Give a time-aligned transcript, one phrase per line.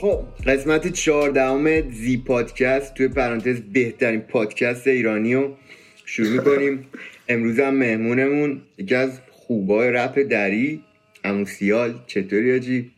[0.00, 5.56] خب قسمت چهاردهم زی پادکست توی پرانتز بهترین پادکست ایرانی رو
[6.04, 6.86] شروع می‌کنیم.
[7.28, 10.84] امروز هم مهمونمون یکی از خوبای رپ دری
[11.24, 12.90] اموسیال چطوری آجی؟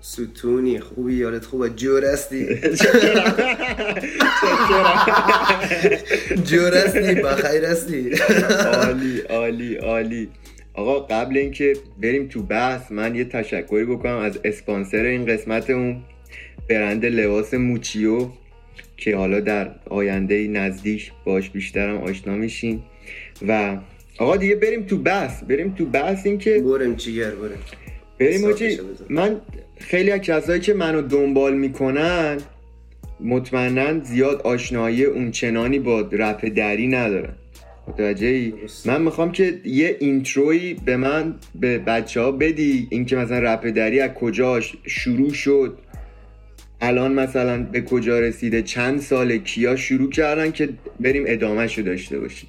[0.00, 2.46] ستونی خوبی یادت خوبه؟ جور هستی؟
[6.50, 8.10] جور هستی؟ بخیر هستی؟
[8.74, 10.28] عالی عالی عالی.
[10.74, 11.72] آقا قبل اینکه
[12.02, 16.02] بریم تو بحث من یه تشکری بکنم از اسپانسر این قسمت اون
[16.68, 18.26] برند لباس موچیو
[18.96, 22.82] که حالا در آینده نزدیک باش بیشترم آشنا میشین.
[23.48, 23.76] و
[24.18, 27.58] آقا دیگه بریم تو بحث بریم تو بحث این که بریم چیگر بریم.
[28.18, 28.78] بریم.
[29.10, 29.40] من
[29.78, 32.38] خیلی از کسایی که منو دنبال می‌کنن
[33.20, 37.34] مطمئنا زیاد آشنایی اونچنانی با رپ دری ندارن.
[37.88, 38.52] متوجه.
[38.84, 44.00] من می‌خوام که یه اینتروی به من به بچه ها بدی اینکه مثلا رپ دری
[44.00, 45.78] از کجا شروع شد.
[46.80, 50.68] الان مثلا به کجا رسیده؟ چند سال کیا شروع کردن که
[51.00, 52.48] بریم ادامهشو داشته باشیم؟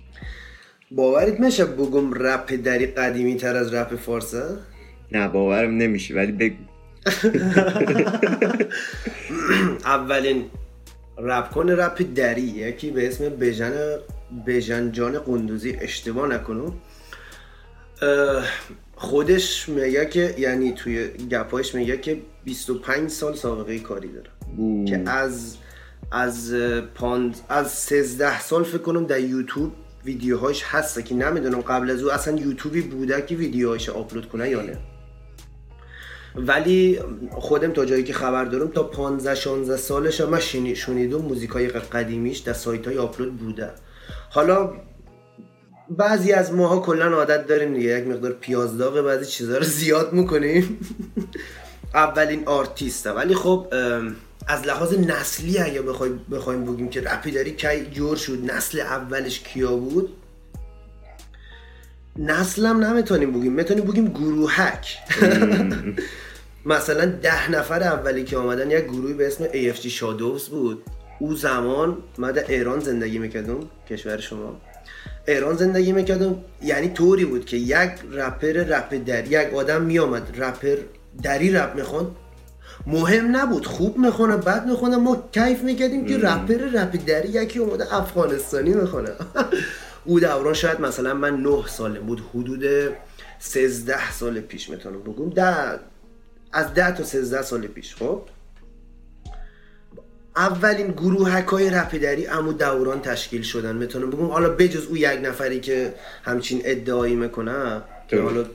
[0.92, 4.44] باورت میشه بگم رپ دری قدیمی تر از رپ فارسه؟
[5.12, 6.56] نه باورم نمیشه ولی بگو.
[9.86, 10.46] اولین
[11.18, 13.72] رپ کن رپ دری یکی به اسم بژن
[14.48, 16.74] بژن جان قندوزی اشتباه نکنم.
[19.02, 24.30] خودش میگه که یعنی توی گپایش میگه که 25 سال سابقه کاری داره.
[24.86, 25.56] که از
[26.12, 26.54] از
[26.96, 29.72] پاند از 13 سال فکر کنم در یوتیوب
[30.06, 34.62] ویدیوهاش هسته که نمی‌دونم قبل از او اصلا یوتیوبی بوده که ویدیوهاش آپلود کنه یا
[34.62, 34.78] نه.
[36.36, 37.00] ولی
[37.32, 42.38] خودم تا جایی که خبر دارم تا 15 16 سالش من شنی- شنیدم موزیکای قدیمیش
[42.38, 43.70] در سایت های آپلود بوده.
[44.30, 44.74] حالا
[45.90, 48.00] بعضی از ماها کلا عادت داریم دیگه.
[48.00, 50.80] یک مقدار پیازداغ بعضی چیزها رو زیاد می‌کنیم.
[51.94, 53.68] اولین آرتیسته ولی خب
[54.48, 59.40] از لحاظ نسلی اگه بخوایم بخوایم بگیم که رپی داری کی جور شد؟ نسل اولش
[59.40, 60.10] کیا بود؟
[62.20, 63.54] نسلم نمی‌تونیم بگیم.
[63.54, 64.98] می‌تونیم بگیم گروهک.
[66.66, 70.84] مثلا ده نفر اولی که آمدن یک گروهی به اسم AFG شادوز بود.
[71.20, 74.62] او زمان من در ایران زندگی می‌کردم کشور شما.
[75.30, 80.78] ایران زندگی می‌کردم یعنی طوری بود که یک رپر رپ در یک آدم میامد رپر
[81.24, 82.16] دری رپ می‌خوان
[82.88, 87.96] مهم نبود خوب می‌خونه بد می‌خونه ما کیف می‌کردیم که رپر رپ دری یکی اومده
[87.96, 89.10] افغانستانی می‌خونه.
[90.06, 92.64] او دوران شاید مثلا من نه ساله بود حدود
[93.40, 95.30] 13 سال پیش می‌تونم بگم.
[95.30, 95.80] ده
[96.52, 98.22] از 10 تا 13 سال پیش خب؟
[100.36, 103.76] اولین گروهک های رپیدری امو دوران تشکیل شدن.
[103.76, 108.22] می‌تونم بگم حالا بجز او یک نفری که همچین ادعایی می‌کنه که.
[108.22, 108.46] حالا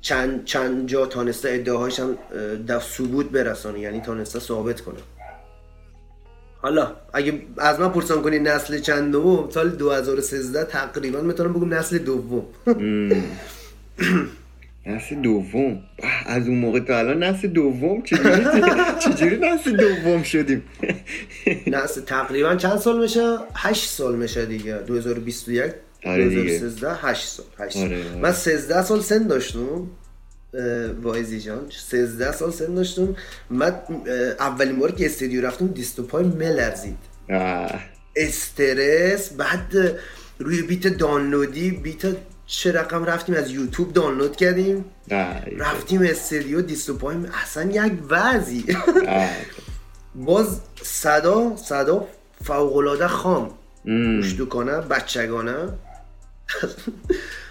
[0.00, 2.18] چند چند جا تانسته ادعاهاش هم
[2.66, 4.98] در ثبوت برسانه یعنی تانسته ثابت کنه.
[6.62, 12.44] حالا اگه از من پرسان کنی نسل چندم سال 2013 تقریبا می‌تونم بگم نسل دوم.
[14.86, 15.82] نسل دوم؟
[16.26, 18.44] از اون موقع تا الان نسل دوم چجوری
[19.04, 20.62] چجوری نسل دوم شدیم؟
[21.66, 24.74] نسل تقریبا چند سال میشه؟ 8 سال میشه دیگه.
[24.78, 25.72] 2021
[26.04, 26.42] آره دیگه.
[26.42, 27.84] 2013 8 سال 8 سال.
[27.84, 28.20] آره، آره.
[28.20, 29.90] من 13 سال سن داشتم
[31.02, 31.70] وایزی جان.
[31.70, 33.16] 13 سال سن داشتم.
[33.50, 33.72] من
[34.40, 36.98] اولین بار که استودیو رفتم دیست و پای ملرزید
[38.16, 39.72] استرس بعد
[40.38, 42.02] روی بیت دانلودی بیت
[42.46, 44.84] چه رقم رفتیم از یوتیوب دانلود کردیم؟
[45.58, 48.64] رفتیم استودیو دیست و پای اصلا یک وضعی.
[50.14, 52.06] باز صدا صدا
[52.44, 53.50] فوقلاده خام.
[53.84, 54.18] ام.
[54.18, 55.68] مشتوکانه بچگانه.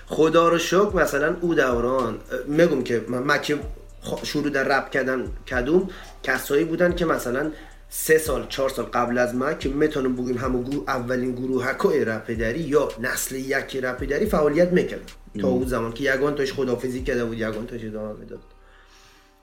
[0.05, 2.17] خدا رو شکر مثلا او دوران
[2.47, 3.59] میگم که من, من که
[4.03, 5.89] خ- شروع در رپ کردن کدوم
[6.23, 7.51] کسایی بودن که مثلا
[7.95, 12.05] سه سال چهار سال قبل از من که می‌تونم بگیم همون گروه اولین گروه های
[12.05, 15.11] رپ دری یا نسل یک رپ دری فعالیت می‌کرد
[15.41, 18.39] تا اون زمان که یگان تاش خدافزی کرده بود یگان تاش ادامه می‌داد.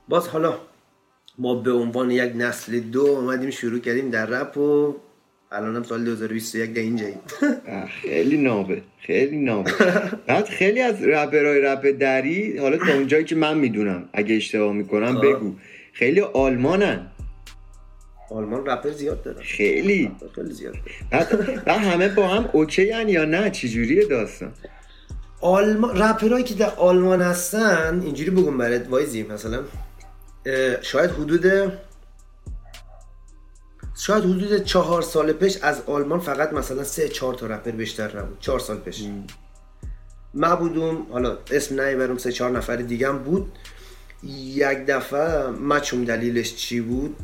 [0.08, 0.54] باز حالا
[1.38, 4.94] ما به عنوان یک نسل دو اومدیم شروع کردیم در رپ و
[5.52, 7.18] الان هم سال 2021 در اینجاییم.
[7.68, 9.72] آه، خیلی نابه خیلی نابه.
[10.26, 15.20] بعد خیلی از رپرهای رپ دری حالا تا اونجایی که من می‌دونم اگه اشتباه می‌کنم.
[15.20, 15.54] بگو.
[15.92, 17.09] خیلی آلمانن.
[18.30, 20.12] آلمان رپر زیاد داره خیلی.
[20.34, 20.74] خیلی زیاد
[21.10, 24.52] بعد, بعد همه با هم اوکی یا نه؟ چجوریه داستان؟
[25.40, 29.62] آلمان رپرهایی که در آلمان هستن اینجوری بگم برات وایزی مثلا
[30.82, 31.72] شاید حدود
[33.94, 38.40] شاید حدود چهار سال پیش از آلمان فقط مثلا سه چهار تا رپر بیشتر نبود.
[38.40, 39.04] چهار سال پیش.
[40.34, 43.52] من بودم حالا اسم نمی‌برم سه چهار نفر دیگه هم بود.
[44.54, 47.16] یک دفعه مچوم دلیلش چی بود؟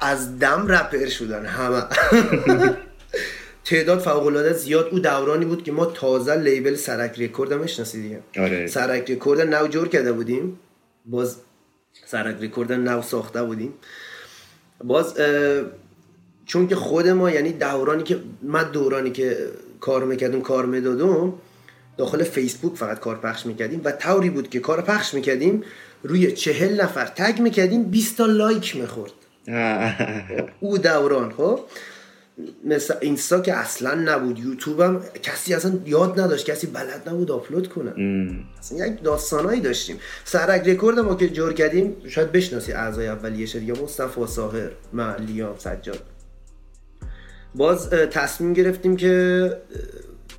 [0.00, 1.82] از دم رپر شدن همه.
[3.64, 4.88] تعداد فوق العاده زیاد.
[4.90, 8.66] او دورانی بود که ما تازه label سرک رکورد هم دیگه آره.
[8.66, 10.58] سرک رکورد نو جور کرده بودیم.
[11.06, 11.36] باز
[12.06, 13.74] سرک رکورد نو ساخته بودیم.
[14.84, 15.14] باز
[16.46, 19.48] چون که خود ما یعنی دورانی که من دورانی که
[19.80, 21.32] کار می‌کردم کار می‌دادم
[21.96, 25.62] داخل فیسبوک فقط کار پخش می‌کردیم و طوری بود که کار پخش می‌کردیم
[26.02, 29.12] روی چهل نفر tag می‌کردیم 20 تا like می‌خورد.
[30.60, 31.60] او دوران خب؟
[32.64, 37.68] مثل اینستا که اصلا نبود یوتیوب هم کسی اصلا یاد نداشت کسی بلد نبود آپلود
[37.68, 37.92] کنه.
[38.58, 39.96] اصلا یک داستانایی داشتیم.
[40.24, 45.54] سرک رکورد ما که جور کردیم شاید بشناسی اعضای اولیه دیگه مصطفی ساهر من لیام
[45.58, 46.02] سجاد.
[47.54, 49.56] باز تصمیم گرفتیم که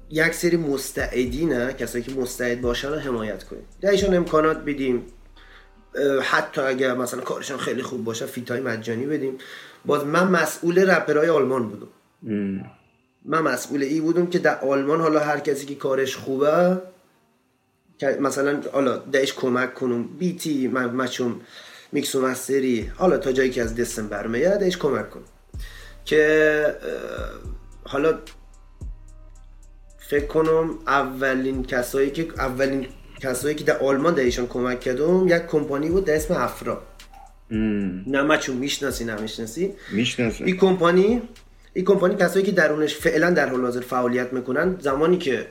[0.10, 3.64] یک سری مستعدینه کسایی که مستعد باشن رو حمایت کنیم.
[3.82, 5.04] درشان امکانات بدیم.
[6.22, 9.38] حتی اگر مثلا کارشان خیلی خوب باشه feat ای مجانی بدیم.
[9.86, 11.88] باز من مسئول رپرهای آلمان بودم.
[13.26, 16.82] من مسئول ای بودم که در آلمان حالا هر کسی که کارش خوبه
[18.20, 20.04] مثلا حالا دهش کمک کنم.
[20.04, 21.42] beat ی من مچم
[21.92, 25.24] میکس و master ی حالا تا جایی که از دستم برمیاد دهش کمک کنم.
[26.06, 26.76] که
[27.84, 28.20] حالا
[29.98, 32.88] فکر کنم اولین کسایی که اولین
[33.22, 36.82] کسایی که در آلمان دهشان کمک کردم یک کمپانی بود در اسم افرا.
[38.08, 41.22] نه مچون می‌شناسی نمی‌شناسی می‌شناسم این کمپانی
[41.74, 45.48] این کمپانی کسایی که درونش فعلا در حال حاضر فعالیت می‌کنن زمانی که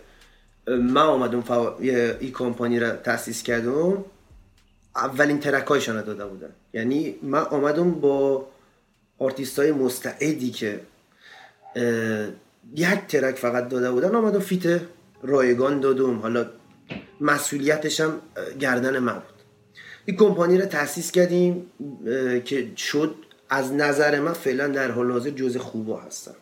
[0.67, 1.82] من آمدم فعا...
[1.82, 4.05] یه- این کمپانی را تاسیس کردم
[4.96, 6.50] اولین ترکایشان رو داده بودن.
[6.72, 8.46] یعنی من آمدم با
[9.19, 10.81] آرتیست های مستعدی که
[12.76, 14.81] یک track فقط داده بودن آمدم feat
[15.22, 16.46] رایگان دادم حالا
[17.20, 18.20] مسئولیتش هم
[18.61, 19.40] گردن من بود.
[20.05, 21.67] این کمپانی رو تاسیس کردیم
[22.44, 23.14] که شد
[23.50, 26.34] از نظر من فعلا در حال حاضر جز خوبا هستن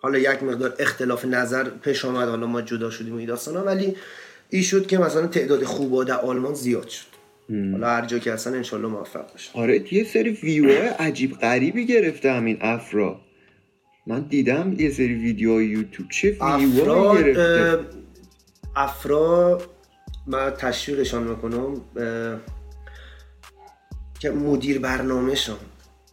[0.00, 3.30] حالا یک مقدار اختلاف نظر پیش آمد حالا ما جدا شدیم و این
[3.66, 3.96] ولی
[4.50, 7.06] این شد که مثلا تعداد خوبا در آلمان زیاد شد.
[7.72, 9.58] حالا هر جا که هستن انشالله موفق باشن.
[9.58, 13.20] آره یه سری ویو عجیب غریبی گرفته همین افرا.
[14.06, 16.10] من دیدم یه سری ویدیو یوتیوب.
[16.10, 17.78] چه ویو افرا گرفته؟
[18.76, 19.60] افرا
[20.28, 21.80] من تشویقشان می‌کنم
[24.20, 25.56] که مدیر برنامهشون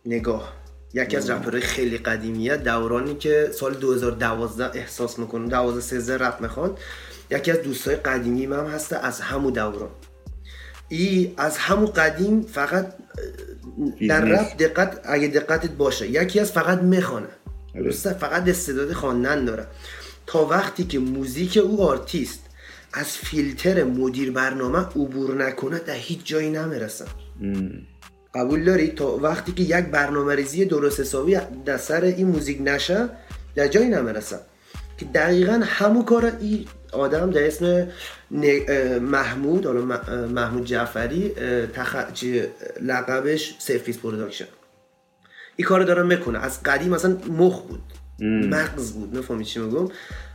[0.05, 0.53] نگاه.
[0.93, 6.77] یکی از رپرهای خیلی قدیمیه دورانی که سال 2012 احساس می‌کنم 12 13 رپ می‌خوان.
[7.31, 9.89] یکی از دوستای قدیمی من هسته از همو دوران.
[10.89, 12.93] ای از همو قدیم فقط
[14.09, 14.25] در.
[14.25, 17.27] رپ دقت اگه دقتت باشه یکی از فقط می‌خوانه
[17.75, 17.83] آره.
[17.83, 19.67] درسته فقط استعداد خواندن داره.
[20.27, 22.44] تا وقتی که موزیک او آرتیست.
[22.97, 27.05] از فیلتر مدیر برنامه عبور نکنه در هیچ جایی نمی‌رسه
[28.35, 33.09] قبول داری؟ تا وقتی که یک برنامه ریزی درست حسابی در سر این موزیک نشه
[33.55, 34.39] در جایی نمی‌رسه
[34.97, 37.87] که دقیقا همون کار این آدم در اسم
[39.01, 39.81] محمود حالا
[40.27, 41.29] محمود جعفری
[41.73, 41.95] تخ...
[42.81, 44.45] لقبش سیفیس پروداکشن
[45.55, 46.39] این کار داره می‌کنه.
[46.39, 47.81] از قدیم مثلا مخ بود.
[48.49, 49.17] مغز بود.
[49.17, 49.87] نفهمی چی میگم؟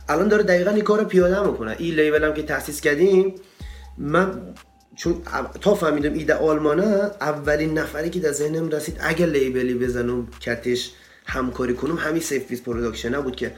[0.09, 1.75] الان داره دقیقا این کار رو پیاده می‌کنه.
[1.79, 3.35] این لیبل هم که تاسیس کردیم
[3.97, 4.41] من
[4.95, 5.21] چون
[5.61, 10.91] تا فهمیدم ایده آلمانه اولین نفری که در ذهنم رسید اگه لیبلی بزنم کتش
[11.25, 13.51] همکاری کنم همین سیف پیس پروداکشن بود که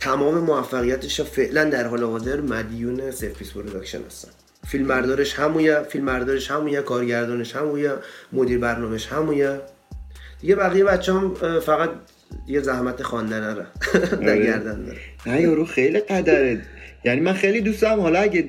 [0.00, 4.28] تمام موفقیتش فعلا در حال حاضر مدیون سیف پیس پروداکشن هستن.
[4.66, 7.92] فیلم بردارش همویه فیلم بردارش همویه کارگردانش همویه
[8.32, 9.60] مدیر برنامهش همویه.
[10.40, 11.90] دیگه بقیه بچه هم فقط
[12.46, 13.62] یه زحمت خواندن رو
[14.10, 14.44] در آره.
[14.44, 14.98] گردن داره.
[15.26, 16.60] نه یارو خیلی قدره.
[17.04, 18.44] یعنی من خیلی دوست دارم حالا اگه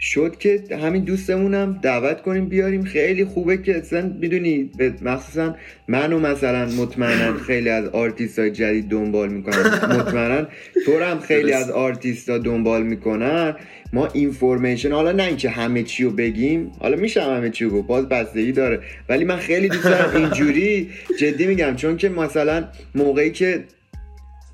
[0.00, 2.84] شد که همین دوستمونم دعوت کنیم بیاریم.
[2.84, 4.70] خیلی خوبه که اصلا می‌دونی
[5.02, 5.56] مخصوصا
[5.88, 9.62] منو مثلا مطمئنا خیلی از آرتیست های جدید دنبال می‌کنن.
[9.98, 10.46] مطمئنا
[10.84, 11.52] تو هم خیلی.
[11.52, 13.56] از آرتیست ها دنبال می‌کنن.
[13.92, 18.08] ما information حالا نه اینکه همه چی رو بگیم حالا میشه همه چی رو باز
[18.08, 18.80] بستگی داره.
[19.08, 22.64] ولی من خیلی دوست دارم اینجوری جدی میگم چون که مثلا
[22.94, 23.64] موقعی که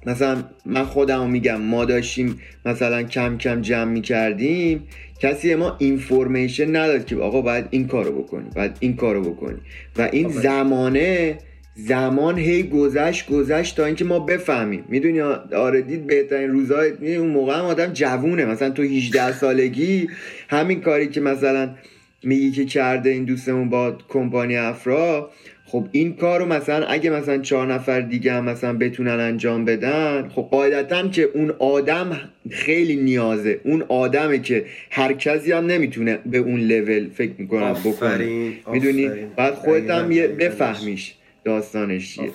[0.07, 4.83] مثلا من خودم میگم ما داشتیم مثلا کم کم جمع می‌کردیم
[5.25, 9.59] کسی ما information نداد که آقا باید این کارو بکنی باید این کارو بکنی.
[9.97, 10.43] و این آفرین.
[10.43, 11.39] زمانه
[11.77, 14.85] زمان هی گذشت گذشت تا اینکه ما بفهمیم.
[14.89, 15.21] می‌دونی
[15.57, 18.45] آره دید بهترین روزهای می‌دونی اون موقع هم آدم جوونه.
[18.45, 20.09] مثلا تو 18 سالگی
[20.49, 21.75] همین کاری که مثلا
[22.23, 25.31] میگی که کرده این دوستمون با کمپانی افرا
[25.75, 30.29] خب این کار رو مثلا اگه مثلا چهار نفر دیگه هم مثلا بتونن انجام بدن
[30.29, 36.39] خب قاعدتا که اون آدم خیلی نیازه اون آدمه که هر کسی هم نمی‌تونه به
[36.39, 39.11] اون لول فکر می‌کنم بکنه می‌دونی.
[39.37, 40.09] بعد خودت هم.
[40.09, 41.15] بفهمیش
[41.45, 42.31] داستانش چیه.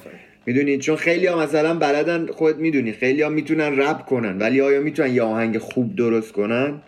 [0.45, 4.81] می‌دونی چون خیلی ها مثلا بلدن خودت می‌دونی خیلی ها می‌تونن رپ کنن ولی آیا
[4.81, 6.81] می‌تونن یه آهنگ خوب درست کنن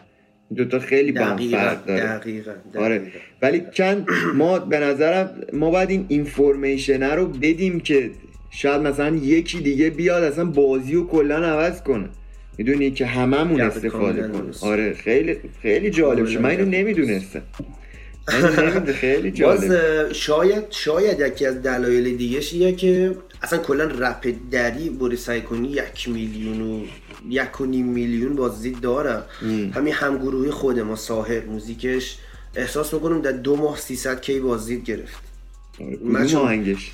[0.55, 3.17] دوتا خیلی با فرق داره دقیقا آره دقیقاً.
[3.41, 8.09] ولی چند ما به نظرم ما باید این اینفورمیشن رو بدیم که
[8.49, 12.09] شاید مثلا یکی دیگه بیاد اصلا بازی رو کلا عوض کنه
[12.57, 14.51] می‌دونی که هممون استفاده کنیم.
[14.61, 17.41] آره خیلی خیلی جالب شد من اینو نمی‌دونستم.
[18.93, 19.71] خیلی باز جالب.
[20.07, 25.41] اه، شاید شاید یکی از دلایل دیگهش اینه که اصلا کلا رپ دری بری سعی
[25.41, 26.85] کنی یک میلیون و
[27.29, 29.23] یک و نیم میلیون بازدید داره.
[29.73, 32.17] همین همگروهی خود ما ساهر موزیکش
[32.55, 35.19] احساس می‌کنم در دو ماه 300 کی بازدید گرفت.
[35.79, 36.91] آره، چون- آهنگش؟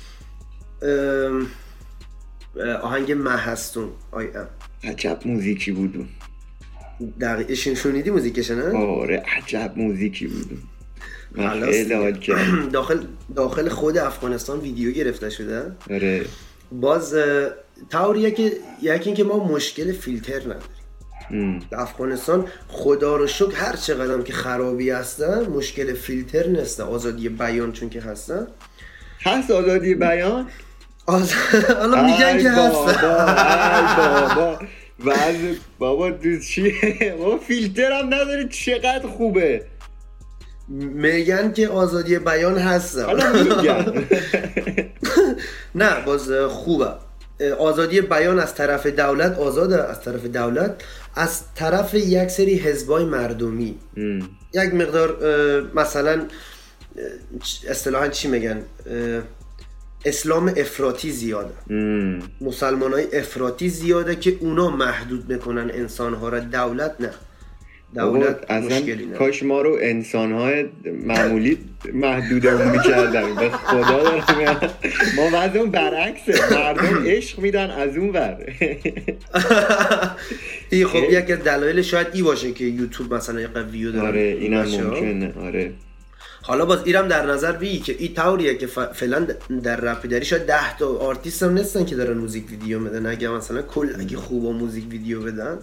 [2.82, 4.46] آهنگ مه هستون آی ام
[4.90, 6.08] عجب موزیکی بود اون.
[7.20, 10.58] دقیقه شنیدی موزیکش نه؟ آره عجب موزیکی بود
[12.72, 13.00] داخل
[13.36, 15.72] داخل خود افغانستان ویدیو گرفته شده.
[15.90, 16.24] آره.
[16.72, 17.14] باز
[17.90, 21.62] طوریه که یکی اینکه ما مشکل فیلتر نداریم.
[21.72, 27.90] افغانستان خدا رو شکر هر چقدر که خرابی هستن مشکل فیلتر نیست آزادی بیان چون
[27.90, 28.46] که هستن.
[29.24, 30.48] هست آزادی بیان.
[31.06, 34.58] حالا میگن که بابا ای بابا.
[35.78, 39.64] بابا تو چیه؟ بابا فیلتر هم نداری چقدر خوبه؟
[40.68, 42.58] میگن که آزادی بیان
[43.44, 43.84] میگم
[45.74, 46.88] نه باز خوبه.
[47.58, 50.82] آزادی بیان از طرف دولت آزاده از طرف دولت
[51.14, 53.78] از طرف یک سری حزبای مردمی.
[54.54, 55.16] یک مقدار
[55.74, 56.26] مثلا
[57.68, 58.62] اصطلاحا چی میگن؟
[60.04, 61.52] اسلام افراطی زیاده.
[62.40, 67.10] مسلمان های افراطی زیاده که اونا محدود می‌کنن انسان ها را دولت نه.
[67.94, 68.80] دولت اصلا
[69.18, 70.64] کاش ما رو انسان های
[71.04, 71.58] معمولی
[71.94, 73.34] محدودمون می‌کردن.
[73.34, 74.60] به خدا دارم.
[75.16, 76.54] ما وضعمون برعکسه.
[76.54, 78.36] مردم عشق میدن از اون ور.
[80.70, 81.12] این خب خیلی.
[81.16, 84.60] یک از دلایل شاید ای باشه که یوتیوب مثلا یک ویو داره آره اینم.
[84.60, 85.32] ممکنه.
[85.46, 85.72] آره.
[86.48, 89.26] حالا باز ایرم در نظر بی که این طوریه که فعلا
[89.62, 93.06] در رپ دری شاید 10 تا آرتیست هم نیستن که دارن موزیک ویدیو میدن.
[93.06, 95.58] اگه مثلا کل اگه خوبا موزیک ویدیو بدن.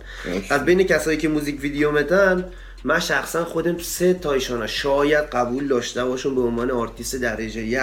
[0.50, 2.46] از بین کسایی که موزیک ویدیو میدن
[2.84, 7.80] من شخصا خودم سه تایشان شاید قبول داشته باشم به عنوان آرتیست درجه یک.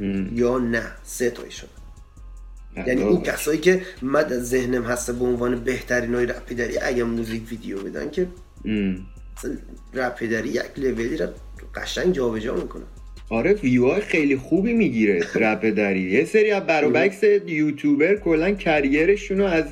[0.00, 0.36] ام.
[0.36, 1.68] یا نه سه تایشان
[2.76, 7.04] یعنی اون کسایی که من در ذهنم هسته به عنوان بهترین های رپ دری اگه
[7.04, 8.28] موزیک ویدیو بدن که
[9.94, 11.28] رپیدری یک لولی را
[11.76, 12.82] قشنگ جابجا می‌کنه
[13.30, 15.26] آره ویوهای خیلی خوبی می‌گیره.
[15.34, 16.00] رپ دری.
[16.00, 19.64] یه سری از بروبکس یوتیوبر کلا کریرشون رو از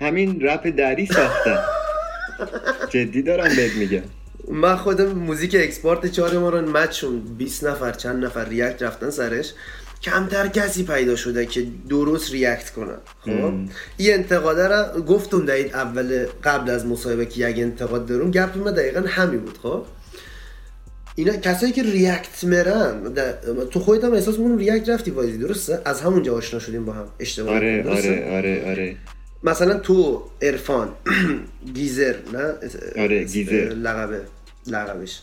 [0.00, 1.58] همین رپ دری ساختن.
[2.90, 4.02] جدی دارم بهت میگم.
[4.48, 9.52] من خودم موزیک اکسپورت چهار ما رو مچون 20 نفر چند نفر ریاکت رفتن سرش.
[10.02, 13.52] کمتر کسی پیدا شده که درست ریاکت کنن خب؟
[13.96, 18.30] این انتقاده را گفتم در این اول قبل از مصاحبه که یک انتقاد دارم.
[18.30, 19.58] گپ ما دقیقا همین بود.
[19.62, 19.84] خب؟
[21.16, 23.32] اینا کسایی که ریاکت مرن در-
[23.70, 27.06] تو خودت هم احساس می‌کنم ریاکت رفتی بازی درسته؟ از همونجا آشنا شدیم با هم
[27.20, 28.96] اشتباه آره درسته؟ آره آره آره.
[29.42, 30.88] مثلا تو ارفان
[31.74, 32.54] گیزر نه؟
[33.02, 33.52] آره، گیزر.
[33.52, 34.20] لقبه
[34.66, 35.22] لقبش.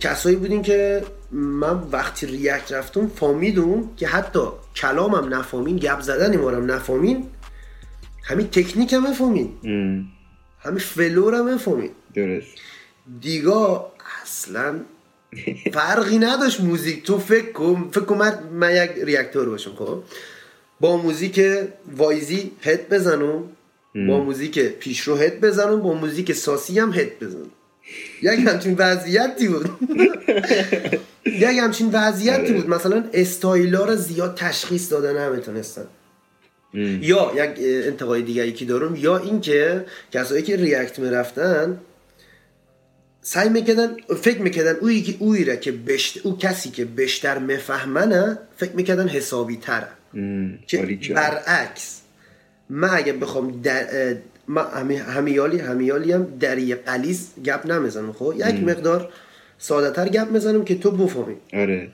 [0.00, 1.02] کسایی بودیم که
[1.32, 4.40] من وقتی ریاکت رفتم فامیدم که حتی
[4.76, 7.26] کلامم نفامین گپ زدن مارم نفامین
[8.24, 10.06] همین تکنیک هم نفامین ام.
[10.60, 12.46] همین flow ر هم نفامین درست.
[13.20, 14.80] دیگا اصلا
[15.72, 17.04] فرقی نداشت موزیک.
[17.04, 20.02] تو فکر کن فکر کن من, من یک reactor باشم خب؟
[20.80, 21.40] با موزیک
[21.96, 23.42] وایزی head بزنم
[23.94, 27.50] با موزیک پیشرو head بزنم با موزیک ساسی هم head بزنم
[28.22, 29.70] یک همچین وضعیتی بود.
[31.24, 32.68] یک همچین وضعیتی بود.
[32.68, 35.84] مثلا استایلا رو زیاد تشخیص دادن نمی‌تونستن.
[36.74, 41.78] یا یک اه، انتقاد دیگری که دارم یا اینکه کسایی که ریاکت می‌رفتن
[43.22, 48.38] سعی می‌کردن فکر می‌کردن اوی که اوی را که بشت او کسی که بیشتر میفهمنه
[48.56, 49.88] فکر می‌کردن حسابی تره.
[50.66, 51.14] که.
[51.14, 52.00] برعکس
[52.70, 53.86] من اگه بخوام در
[54.48, 59.12] من همی- همیالی همیالی هم در یه قلیز گپ نمی‌زنم خب؟ یک مقدار
[59.58, 61.36] ساده تر گپ می‌زنم که تو بفهمی.
[61.52, 61.88] آره.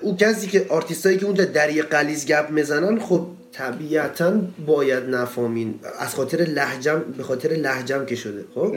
[0.00, 5.80] او کسی که آرتیستایی که اون در یه قلیز گپ می‌زنن خب طبیعتا باید نفهمین.
[5.98, 8.74] از خاطر لهجم به خاطر لهجم که شده خب.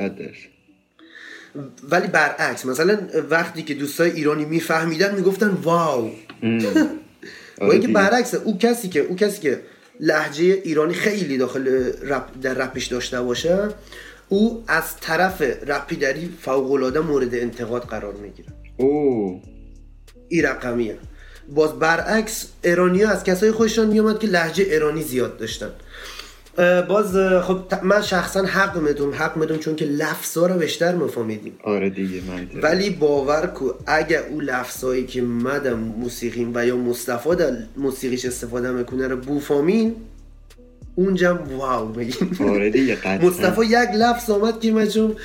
[1.89, 2.97] ولی برعکس مثلا
[3.29, 6.09] وقتی که دوستای ایرانی میفهمیدن می‌گفتن واو.
[7.59, 7.87] با آره اینکه.
[7.87, 9.61] برعکس او کسی که او کسی که
[9.99, 13.69] لحجه ایرانی خیلی داخل رپ در رپش داشته باشه
[14.29, 18.49] او از طرف رپیدری فوق العاده مورد انتقاد قرار می‌گیره.
[18.77, 19.41] او
[20.29, 20.97] این رقمیه.
[21.49, 25.71] باز برعکس ایرانی از کسای خوششان میومد که لحجه ایرانی زیاد داشتن.
[26.81, 31.89] باز خب من شخصا حق میدم حق میدم چون که لفظا رو بیشتر مفهمیدیم آره
[31.89, 37.57] دیگه منطقه ولی باور کو اگه او لفظایی که مدم موسیقیم و یا مصطفی در
[37.77, 39.95] موسیقیش استفاده می‌کنه رو بوفامین
[40.95, 45.15] اونجا واو بگیم آره دیگه مصطفی یک لفظ آمد که من چون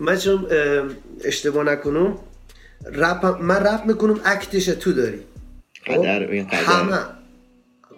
[0.00, 0.88] من چون اه،
[1.24, 2.14] اشتباه نکنم.
[2.92, 5.20] رپ من رپ می‌کنم اکتش تو داری.
[5.86, 6.56] خب؟ قدر این قدر.
[6.56, 6.98] همه.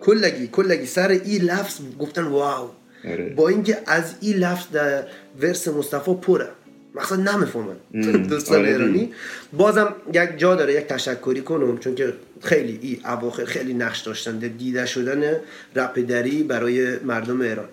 [0.01, 2.69] کلگی کلگی سر این لفظ گفتن واو.
[3.05, 3.35] آره.
[3.37, 5.03] با اینکه از این لفظ در
[5.41, 6.49] ورس مصطفی پره.
[6.95, 7.77] مقصد نمی‌فهمن
[8.29, 9.13] دوستان آره ایرانی.
[9.53, 14.39] بازم یک جا داره یک تشکری کنم چون که خیلی این اواخر خیلی نقش داشتن
[14.39, 15.37] دیده شدن
[15.77, 17.69] رپدری برای مردم ایران.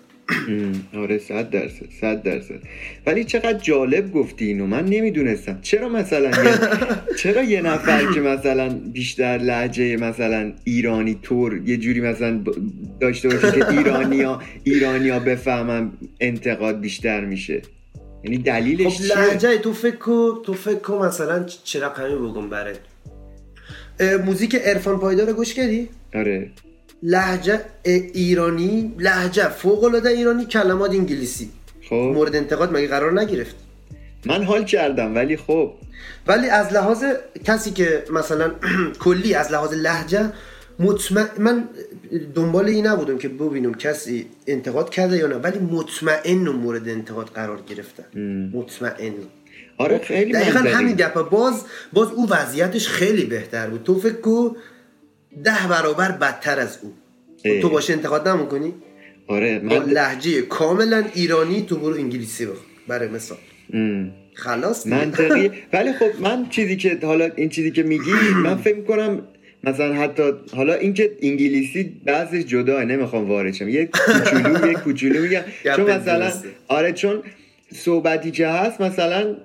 [0.93, 2.59] آره صد درصد صد درصد.
[3.05, 4.65] ولی چقدر جالب گفتی اینو.
[4.65, 5.59] من نمی‌دونستم.
[5.61, 6.59] چرا مثلا یه...
[7.21, 12.43] چرا یه نفر که مثلا بیشتر لحجه مثلا ایرانی تور یه جوری مثلا
[12.99, 17.61] داشته باشه که ایرانیا ایرانیا بفهمن انتقاد بیشتر میشه.
[18.23, 22.79] یعنی دلیلش خب لحجه تو فکر تو فکر مثلا چه رقمی بگم برات
[24.25, 26.49] موزیک عرفان پایدار گوش کردی؟ آره.
[27.03, 27.61] لحجه
[28.13, 31.49] ایرانی لحجه فوق العاده ایرانی کلمات انگلیسی.
[31.89, 31.95] خب.
[31.95, 33.55] مورد انتقاد مگه قرار نگرفت؟
[34.25, 35.71] من حال کردم ولی خب.
[36.27, 37.03] ولی از لحاظ
[37.45, 38.51] کسی که مثلا
[39.05, 40.29] کلی از لحاظ لحجه
[40.79, 41.63] مطمئن من
[42.35, 47.59] دنبال این نبودم که ببینم کسی انتقاد کرده یا نه ولی مطمئن مورد انتقاد قرار
[47.67, 48.19] گرفته.
[48.53, 49.13] مطمئن.
[49.77, 50.59] آره خیلی دقیقا.
[50.59, 53.83] همین گپه باز باز او وضعیتش خیلی بهتر بود.
[53.83, 54.55] تو فکر کو
[55.43, 56.93] ده برابر بدتر از او
[57.45, 57.61] اه.
[57.61, 58.73] تو باشه انتقاد نمی‌کنی
[59.27, 62.55] آره با من لحجه کاملا ایرانی تو برو انگلیسی بخون
[62.87, 63.37] برای مثال
[63.73, 64.11] ام.
[64.33, 64.95] خلاص دیگه.
[64.95, 68.11] منطقی ولی خب من چیزی که حالا این چیزی که میگی
[68.43, 69.21] من فکر کنم
[69.63, 70.23] مثلا حتی
[70.55, 75.41] حالا اینکه انگلیسی بعضی جدا نمی‌خوام وارد شم یه کوچولو یه کوچولو میگم
[75.75, 76.31] چون مثلا.
[76.67, 77.23] آره چون
[77.73, 79.35] صحبتی که هست مثلا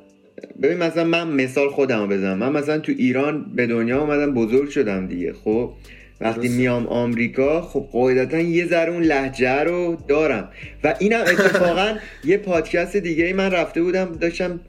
[0.62, 2.38] ببین مثلا من مثال خودم رو بزنم.
[2.38, 5.32] من مثلا تو ایران به دنیا اومدم بزرگ شدم دیگه.
[5.32, 5.72] خب
[6.20, 6.48] وقتی.
[6.48, 10.48] میام آمریکا خب قاعدتا یه ذره اون لحجه رو دارم.
[10.84, 11.94] و اینم اتفاقا
[12.24, 14.60] یه پادکست دیگه ای من رفته بودم داشتم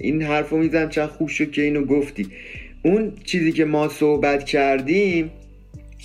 [0.00, 2.26] این حرف رو می‌زنم چند خوب شد که اینو گفتی.
[2.84, 5.30] اون چیزی که ما صحبت کردیم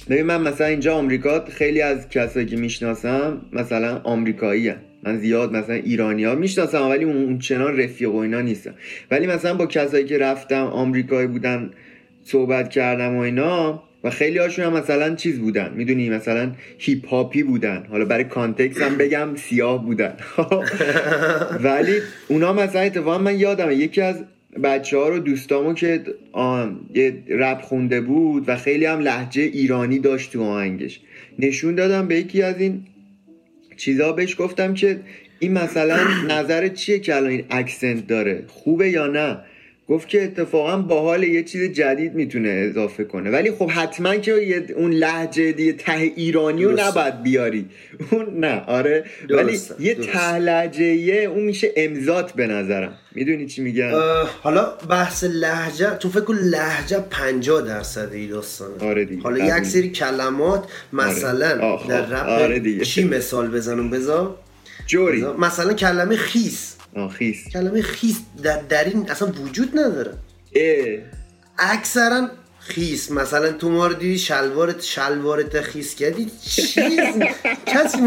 [0.10, 5.76] ببین من مثلا اینجا آمریکا خیلی از کسایی که می‌شناسم مثلا آمریکایی من زیاد مثلا
[5.76, 8.74] ایرانی ها می‌شناسم ولی اون چنان رفیق و اینا نیستم.
[9.12, 11.72] ولی مثلا با کسایی که رفتم آمریکایی بودن
[12.24, 15.74] صحبت کردم و اینا و خیلی هاشون هم مثلا چیز بودن.
[15.76, 17.86] می‌دونی مثلا هیپ هاپی بودن.
[17.90, 20.14] حالا برای context هم بگم سیاه بودن.
[21.64, 24.24] ولی اونا مثلا اتفاقا من یادمه یکی از
[24.64, 26.04] بچه ها رو دوستامو که
[26.96, 31.00] یه رپ خونده بود و خیلی هم لحجه ایرانی داشت تو آهنگش.
[31.40, 32.84] نشون دادم به یکی از این
[33.82, 35.00] چیزا بهش گفتم که
[35.40, 39.38] این مثلا نظر چیه که الان این accent داره؟ خوبه یا نه؟
[39.92, 43.30] گفت که اتفاقا باحال یه چیز جدید می‌تونه اضافه کنه.
[43.30, 46.72] ولی خب حتما که اون لحجه دیگه ته ایرانی رو.
[46.80, 47.66] نباید بیاری.
[48.12, 49.06] اون نه آره.
[49.30, 50.12] درسته، ولی یه درسته.
[50.12, 50.86] ته لحجه
[51.36, 52.94] اون میشه امضات به نظرم.
[53.16, 53.92] می‌دونی چی میگم؟
[54.42, 58.90] حالا بحث لحجه تو فکر کن لحجه 50 درصد داستانه.
[58.90, 59.58] آره دیگه، حالا.
[59.58, 62.80] یک سری کلمات مثلا آخ، در آخ، رپ آره.
[62.80, 64.36] چی مثال بزنم؟ بذار.
[64.88, 65.18] جوری.
[65.18, 65.38] بذار.
[65.38, 66.71] مثلا کلمه خیس.
[66.96, 70.14] آخیست کلمه خیس در, در این اصلا وجود نداره.
[71.60, 72.28] اکثرا
[72.60, 76.74] خیس مثلا تو ما رو دیدی شلوارت شلوارت خیس کردی؟ چیز؟
[77.66, 77.98] کسی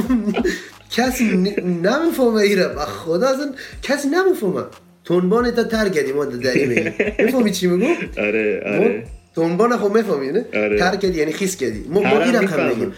[0.91, 1.25] کسی
[1.65, 4.63] نمی‌فهمه ایره و خدا اصلا کسی نمی‌فهمه.
[5.05, 9.07] تنبان تا تر کردی ما میگی می‌فهمی چی میگو؟ آره آره.
[9.37, 10.79] تنبان خب می‌فهمی نه؟ آره.
[10.79, 11.85] تر کردی یعنی خیس کردی.
[11.89, 12.69] ما ترم این رقم.
[12.69, 12.93] میگیم.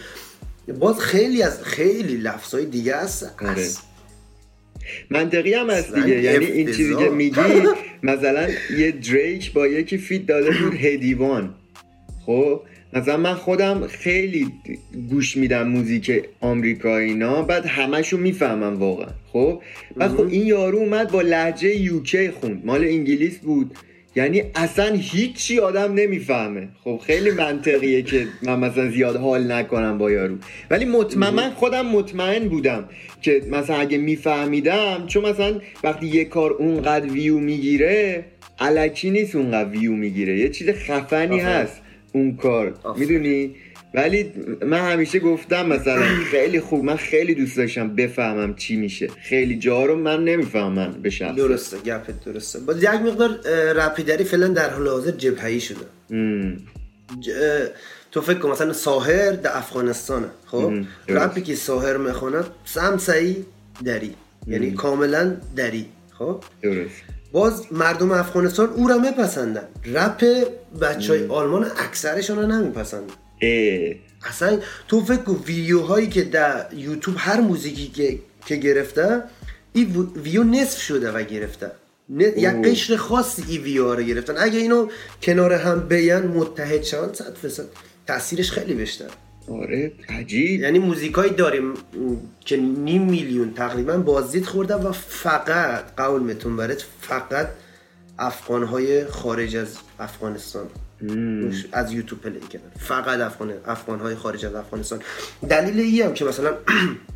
[0.79, 3.67] باز خیلی از خیلی لفظای دیگه هست آره.
[5.09, 6.21] منطقی هم هست دیگه.
[6.21, 7.09] یعنی این چیزی که.
[7.09, 7.41] میگی
[8.03, 8.47] مثلا
[8.77, 11.55] یه دریک با یکی فیت داده بود هدیوان
[12.25, 12.61] خب
[12.93, 14.47] مثلا من خودم خیلی
[15.09, 19.09] گوش میدم موزیک آمریکایی اینا بعد همشو می‌فهمم واقعا.
[19.33, 19.61] خب؟
[19.97, 22.65] و خب این یارو اومد با لحجه یوکی خوند.
[22.65, 23.71] مال انگلیس بود.
[24.17, 26.67] یعنی اصلا هیچی آدم نمی‌فهمه.
[26.83, 30.35] خب خیلی منطقیه که من مثلا زیاد حال نکنم با یارو.
[30.71, 32.89] ولی مطمئن من خودم مطمئن بودم
[33.21, 38.25] که مثلا اگه میفهمیدم چون مثلا وقتی یه کار اونقدر ویو می‌گیره
[38.59, 40.39] علکی نیست اونقدر ویو می‌گیره.
[40.39, 41.39] یه چیز خفنی آفرین.
[41.39, 41.81] هست
[42.13, 42.73] اون کار.
[42.83, 43.07] آفرین.
[43.07, 43.55] می‌دونی؟
[43.93, 44.33] ولی
[44.65, 49.07] من همیشه گفتم مثلا خیلی خوب من خیلی دوست داشتم بفهمم چی میشه.
[49.07, 51.35] خیلی جا رو من نمی‌فهمم به شخص.
[51.35, 52.59] درسته گپت درسته.
[52.59, 53.29] با یک مقدار
[53.73, 55.85] رپیدری فعلا در حال حاضر جبهه‌ای شده.
[57.21, 57.29] ج-
[58.11, 60.73] تو فکر کن مثلا ساهر در افغانستانه خب.
[61.07, 63.45] رپی که ساهر می‌خونه سمسعی
[63.85, 64.13] دری.
[64.47, 66.91] یعنی کاملا دری خب؟ درست.
[67.31, 69.67] باز مردم افغانستان او را میپسندن.
[69.85, 70.23] رپ
[70.81, 73.13] بچه های آلمان اکثرشون رو نمیپسندن.
[74.29, 79.23] اصلا تو فکر کن ویدیوهایی که در یوتیوب هر موزیکی که, که گرفته
[79.73, 81.71] این وی- ویو نصف شده و گرفته.
[82.37, 84.33] یک قشر خاصی این ویو رو گرفتن.
[84.37, 84.87] اگه اینو
[85.21, 87.65] کنار هم بیان متحد شوند صد فیصد
[88.07, 89.05] تاثیرش خیلی بیشتر.
[89.51, 90.61] آره عجیب.
[90.61, 91.73] یعنی موزیکایی داریم
[92.45, 97.47] که نیم میلیون تقریبا بازدید خورده و فقط قول متون برات فقط
[98.19, 100.65] افغان های خارج از افغانستان.
[101.71, 102.71] از یوتیوب پلی کردن.
[102.79, 104.99] فقط افغان افغان های خارج از افغانستان.
[105.49, 106.57] دلیل ای هم که مثلا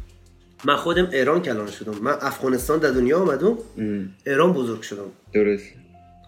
[0.65, 1.95] من خودم ایران کلان شدم.
[2.01, 3.57] من افغانستان در دنیا آمدم.
[4.25, 5.11] ایران بزرگ شدم.
[5.33, 5.63] درست.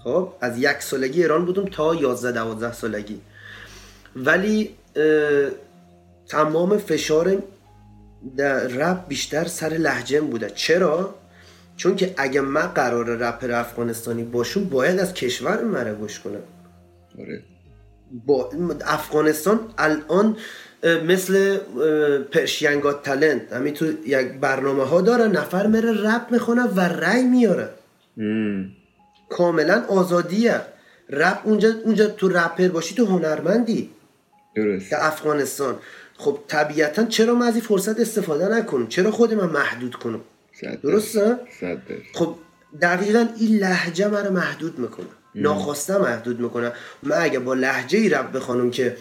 [0.04, 3.22] خب از یک سالگی ایران بودم تا 11 12 سالگی.
[4.16, 4.70] ولی
[6.28, 7.44] تمام فشار
[8.38, 10.50] در رپ بیشتر سر لهجم بوده.
[10.50, 11.16] چرا؟
[11.78, 16.44] چون که اگه من قرار رپر افغانستانی باشم باید از کشور مره گوش کنم.
[17.20, 17.44] آره.
[18.26, 18.50] با
[18.86, 20.38] افغانستان الان
[20.84, 21.58] مثل
[22.32, 27.70] پرشینگات تلنت همین تو یک برنامه ها داره نفر میره رپ می‌خونه و رای میاره.
[28.18, 28.72] ام.
[29.30, 30.62] کاملا آزادیه.
[31.10, 33.90] رپ اونجا اونجا تو رپر باشی تو هنرمندی.
[34.56, 34.92] درست.
[34.92, 35.76] در افغانستان.
[36.18, 40.22] خب طبیعتا چرا من از این فرصت استفاده نکنم؟ چرا خود من محدود کنم؟
[40.84, 41.38] درسته.
[42.14, 42.36] خب
[42.82, 46.72] دقیقا این لحجه من محدود می‌کنه ناخواسته محدود می‌کنه.
[47.04, 48.98] من اگه با لحجه ای رب بخوانم که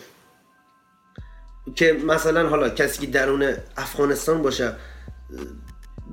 [1.75, 4.73] که مثلا حالا کسی که درون افغانستان باشه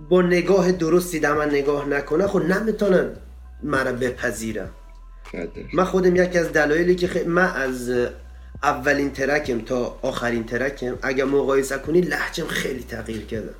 [0.10, 3.10] با نگاه درستی در من نگاه نکنه خب نمی‌تونن
[3.64, 4.70] مرا بپذیرم.
[5.74, 7.24] من خودم یکی از دلایلی که خی...
[7.24, 7.92] من از
[8.64, 13.54] اولین ترکم تا آخرین ترکم اگر مقایسه کنی لحجم خیلی تغییر کرده.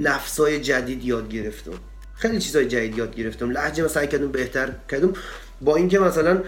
[0.00, 1.72] لفظای جدید یاد گرفتم.
[2.14, 3.50] خیلی چیزای جدید یاد گرفتم.
[3.50, 5.12] لحجه سعی کردم بهتر کردم.
[5.60, 6.42] با اینکه مثلا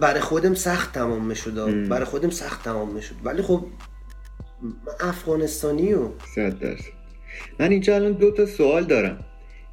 [0.00, 1.88] برای خودم سخت تمام می‌شد.
[1.88, 3.14] برای خودم سخت تمام می‌شد.
[3.24, 3.66] ولی خب
[4.62, 4.72] من
[5.08, 6.84] افغانستانی و صد درصد.
[7.60, 9.24] من اینجا الان دو تا سوال دارم.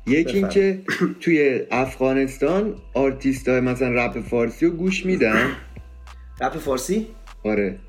[0.07, 0.83] یکی این که
[1.19, 5.51] توی افغانستان آرتیست های مثلا رپ فارسی رو گوش میدن؟
[6.41, 7.07] رپ فارسی؟
[7.43, 7.79] آره.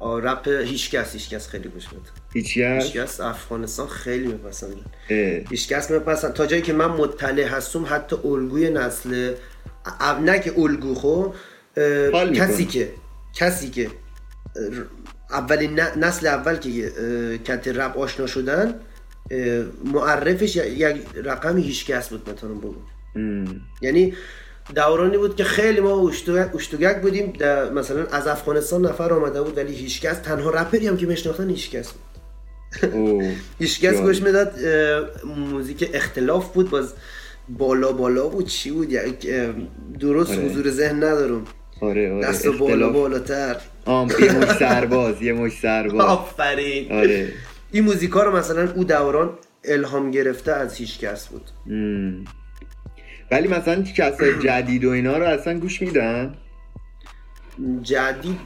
[0.00, 4.76] رپ هیچکس هیچکس خیلی گوش میده هیچی هست هیچکس افغانستان خیلی میپسندن.
[5.50, 9.34] هیچکس میپسند تا جایی که من مطلع هستم حتی الگوی نسل
[10.24, 11.24] نه که الگو خو
[11.76, 12.32] می‌کنه.
[12.32, 12.88] کسی که
[13.34, 13.90] کسی که
[15.30, 16.92] اولین ن- نسل اول که
[17.44, 18.74] کت رپ آشنا شدن
[19.84, 22.74] معرفش یک رقم هیچکس بود می‌تونم بگم.
[23.82, 24.14] یعنی
[24.74, 26.10] دورانی بود که خیلی ما
[26.54, 27.32] اشتوگک بودیم
[27.74, 32.02] مثلا از افغانستان نفر آمده بود ولی هیچکس تنها رپری هم که میشناختن هیچکس بود
[33.58, 34.02] هیچکس جالب.
[34.02, 34.52] گوش می‌داد
[35.24, 36.94] موزیک اختلاف بود باز
[37.48, 38.46] بالا بالا بود.
[38.46, 39.02] چی بود؟ اه،
[40.00, 40.40] درست آره.
[40.42, 41.44] حضور ذهن ندارم.
[41.80, 42.90] آره آره دست بالا.
[42.90, 43.56] بالاتر.
[43.84, 46.00] آم یه مش سرباز یه مش سرباز.
[46.00, 46.92] آفرین.
[46.92, 47.28] آره.
[47.72, 49.30] این موزیکا رو مثلا او دوران
[49.64, 51.50] الهام گرفته از هیچکس بود.
[51.70, 52.24] ام.
[53.30, 56.34] ولی مثلا کسای جدید و اینا رو اصلا گوش میدن؟
[57.82, 58.40] جدید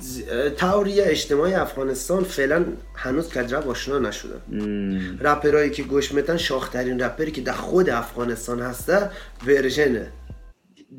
[0.57, 5.19] تئوری اجتماعی افغانستان فعلا هنوز کدرب آشنا نشدن ام.
[5.21, 9.11] رپرایی که گوش میدن شاخترین رپری که در خود افغانستان هسته
[9.47, 10.07] ورژنه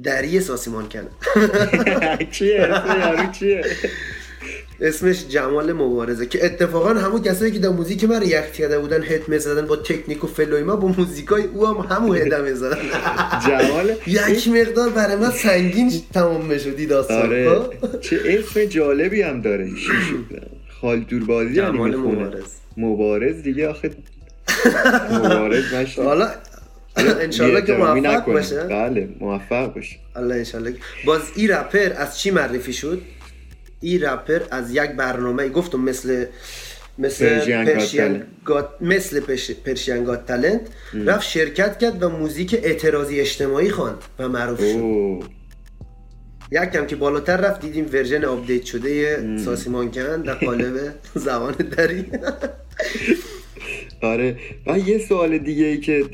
[0.04, 1.08] دری ساسیمان کنه
[2.32, 2.67] چیه
[3.32, 3.65] چیه؟
[4.82, 9.30] اسمش جمال مبارزه که اتفاقا همون کسایی که در موزیک من ریاکت کرده بودن هت
[9.30, 12.78] می‌زدن با تکنیک و فلویما با موزیکای او هم همون هدم می‌زدن
[13.48, 17.62] جمال؟ یک مقدار برای من سنگین تمام می‌شدی داستان آره؟
[18.02, 19.70] چه اسم جالبی هم داره
[20.82, 22.44] خالدور بازی هم جمال مبارز.
[22.78, 23.92] مبارز دیگه آخه
[25.12, 26.30] مبارز نشه حالا
[26.98, 28.26] انشالله که موفق.
[28.26, 28.64] باشه.
[28.64, 29.96] بله موفق باشه.
[30.16, 33.02] الله انشالله باز این رپر از چی معرفی شد؟
[33.86, 36.26] این رپر از یک برنامه گفتم مثل
[36.98, 37.26] مثل
[37.65, 38.24] پرشین.
[38.45, 40.62] گات مثل پرش- پرشین گات تالنت
[40.93, 45.24] رفت شرکت کرد و موزیک اعتراضی اجتماعی خواند و معروف شد.
[46.52, 50.93] یک کم که بالاتر رفت دیدیم version update شده ساسی مانکن در قالب
[51.26, 52.06] زبان دری.
[54.02, 54.38] آره.
[54.67, 56.06] و یه سوال دیگه ای که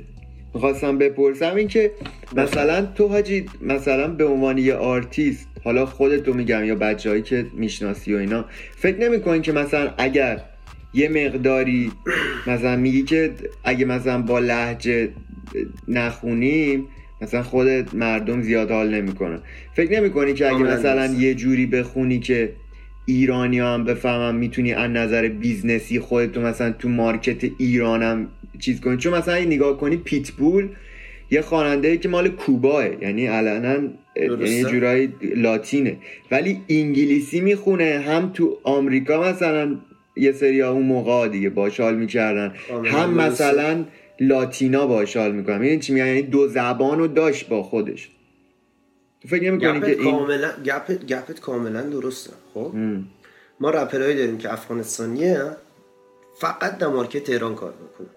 [0.54, 1.92] می‌خواستم بپرسم این که
[2.36, 8.14] مثلا تو حاجی مثلا به عنوان یه آرتیست حالا خودتو میگم یا بچههایی که می‌شناسی
[8.14, 10.42] و اینا فکر نمی‌کنی که مثلا اگر
[10.94, 11.92] یه مقداری
[12.48, 13.32] مثلا میگی که
[13.64, 15.10] اگه مثلا با لحجه
[15.88, 16.88] نخونیم
[17.22, 19.40] مثلا خود مردم زیاد حال نمی‌کنن
[19.74, 21.06] فکر نمی‌کنی که اگه مثلا.
[21.06, 22.54] یه جوری بخونی که
[23.06, 28.28] ایرانی هم بفهمم می‌تونی از نظر business ی خودتو مثلا تو market ایرانم
[28.60, 28.98] چیز کنی.
[28.98, 30.68] چون مثلا اگه نگاه کنی پیتبول
[31.32, 33.90] یه خواننده ای که مال کوباه یعنی علنا.
[34.16, 35.98] یعنی یه جورایی لاتینه.
[36.32, 39.76] ولی انگلیسی می‌خونه هم تو آمریکا مثلا
[40.18, 42.54] یه سری اون موقع دیگه باهاش حال می‌کردن.
[42.86, 43.14] هم.
[43.14, 43.86] مثلا
[44.20, 45.58] لاتینا باشال می‌کنن.
[45.58, 48.10] می‌دونی چی میگن؟ یعنی دو زبان رو داشت با خودش.
[49.22, 52.34] تو فکر نمی‌کنی که این کاملا گپت گپت کاملا درسته.
[52.54, 52.74] خب.
[53.60, 55.58] ما رپرهایی داریم که افغانستانیه
[56.40, 58.08] فقط در مارکت تهران کار می‌کنن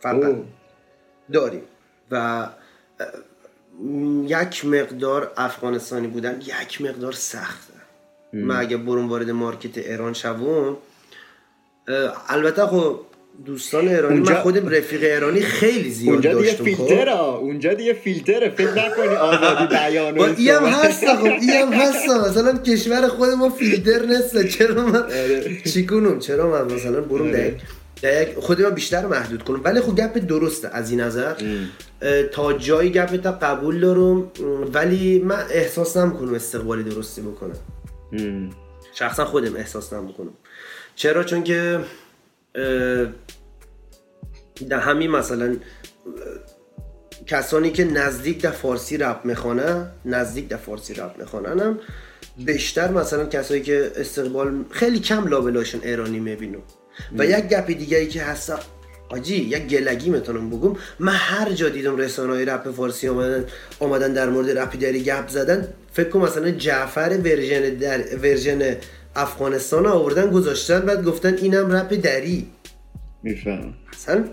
[0.00, 0.24] فقط.
[0.24, 0.44] اوه.
[1.32, 1.62] داریم.
[2.10, 2.48] و
[4.26, 7.72] یک مقدار افغانستانی بودن یک مقدار سخته.
[8.32, 10.76] من اگه برون وارد مارکت ایران شوم
[12.28, 13.00] البته خب
[13.46, 17.92] دوستان ایرانی اونجا- من خودم رفیق ایرانی خیلی زیاد اونجا دیگه خب؟ فیلتره اونجا دیگه
[17.92, 20.64] فیلتره فکر نکنی آزادی بیان و این ای هم.
[20.64, 25.62] هست خب ای هم هست مثلا کشور خود ما فیلتر نیست چرا من آره.
[25.72, 27.46] چی کنم؟ چرا من مثلا برم آره.
[27.48, 27.60] یک-
[28.02, 29.60] در یک خود من بیشتر محدود کنم.
[29.64, 31.34] ولی خب گپ درسته از این نظر.
[32.32, 34.30] تا جایی گپ تا قبول دارم
[34.74, 37.56] ولی من احساس نمی‌کنم استقبالی درستی بکنم.
[38.94, 40.30] شخصا خودم احساس نمی‌کنم.
[40.96, 41.78] چرا؟ چون که
[44.68, 45.56] در همین مثلا
[47.26, 51.78] کسانی که نزدیک در فارسی رپ می‌خوانن نزدیک در فارسی رپ می‌خوانن هم
[52.44, 56.62] بیشتر مثلا کسایی که استقبال خیلی کم لابلاشون ایرانی می‌بینم.
[57.18, 58.52] و یک گپ دیگه ای که هست
[59.08, 60.76] آجی یک گلگی می‌تونم بگم.
[60.98, 63.44] من هر جا دیدم رسانه های رپ فارسی آمدن
[63.80, 68.76] آمدن در مورد رپ دری گپ زدن فکر کنم مثلا جعفر version در version
[69.16, 72.46] افغانستان آوردن گذاشتن بعد گفتن اینم رپ دری.
[73.22, 74.24] میفهم اصلا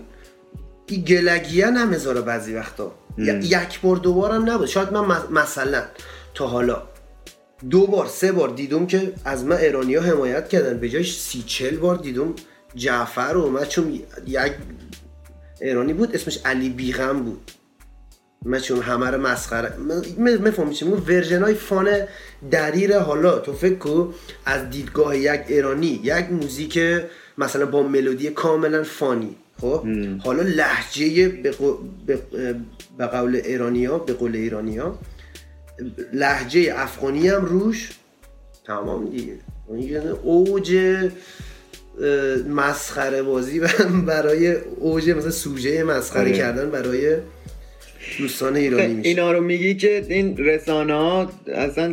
[0.86, 2.92] این گلگیه نمی‌ذاره بعضی وقتا.
[3.18, 4.66] ی- یک بار دو بار هم نبود.
[4.66, 5.82] شاید من مثلا
[6.34, 6.82] تا حالا.
[7.70, 10.78] دو بار سه بار دیدم که از من ایرانی ها حمایت کردن.
[10.78, 12.34] به جایش سی چل بار دیدم
[12.74, 14.52] جعفر و من چون یک
[15.60, 17.50] ایرانی بود اسمش علی بیغم بود.
[18.44, 19.72] من چون همه رو مسخره
[20.18, 21.88] می‌فهمی چی؟ میگم ورژن های فان
[22.50, 24.12] دریر حالا تو فکر کو
[24.44, 26.78] از دیدگاه یک ایرانی یک موزیک
[27.38, 29.86] مثلا با ملودی کاملا فانی خب؟
[30.24, 32.18] حالا لحجه به, قو- به,
[32.98, 34.98] به قول ایرانی ها به قول ایرانی ها
[36.12, 37.90] لحجه افغانی هم روش
[38.66, 39.32] تمام دیگه.
[39.78, 40.76] یه اوج
[42.48, 43.60] مسخره بازی
[44.06, 46.32] برای اوج مثلا سوژه مسخره آره.
[46.32, 47.16] کردن برای
[48.18, 51.92] دوستان ایرانی میشه اینا رو میگی که این رسانه ها اصلا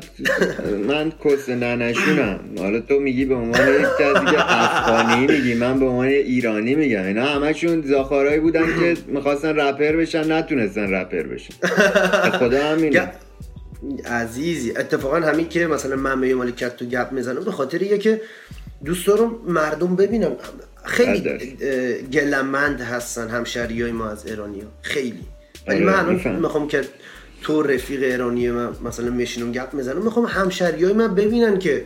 [0.87, 2.39] من کس ننشونم.
[2.57, 7.03] حالا تو میگی به عنوان یک کسی که افغانی میگی من به عنوان ایرانی میگم.
[7.03, 11.53] اینا همشون زاخارایی بودن که می‌خواستن رپر بشن نتونستن رپر بشن.
[12.29, 13.11] خدا همینه
[14.05, 18.21] عزیزی اتفاقا همین که مثلا من به مالکت تو گپ می‌زنم به خاطر یه که
[18.85, 20.35] دوست دارم مردم ببینم.
[20.83, 21.21] خیلی
[22.13, 25.19] گلمند هستن همشهری های ما از ایرانی ها خیلی.
[25.67, 26.35] ولی آره، من الان.
[26.35, 26.81] می‌خوام که
[27.41, 31.85] تو رفیق ایرانی من مثلا میشینم گپ می‌زنم می‌خوام همشهری های من ببینن که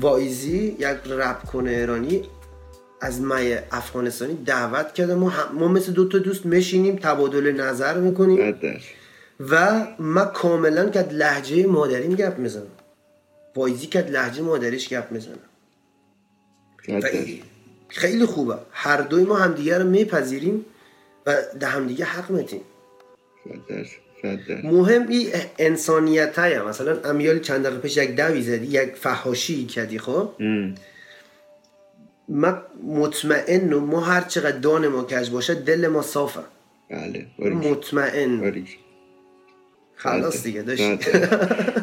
[0.00, 2.22] وایزی یک رپ کنه ایرانی
[3.00, 7.98] از مای افغانستانی دعوت کرده ما, هم- ما مثل دو تا دوست میشینیم تبادل نظر
[8.00, 8.38] می‌کنیم.
[9.40, 12.66] و من کاملا که لحجه مادریم گپ می‌زنم
[13.56, 15.38] وایزی که لحجه مادریش گپ می‌زنم
[17.88, 20.64] خیلی خوبه هر دوی ما همدیگه رو میپذیریم
[21.26, 22.60] و ده همدیگه حق میتیم.
[24.64, 25.28] مهم این
[25.58, 30.30] انسانیت های مثلا امیال چند دقیقه پیش یک دوی زدی یک فحاشی کردی خب.
[32.28, 36.40] من مطمئن و ما هر چقدر دان ما کج باشه دل ما صافه
[36.90, 37.26] بله.
[37.38, 38.78] مطمئن باریک.
[39.96, 41.28] خلاص دیگه داشتی بله.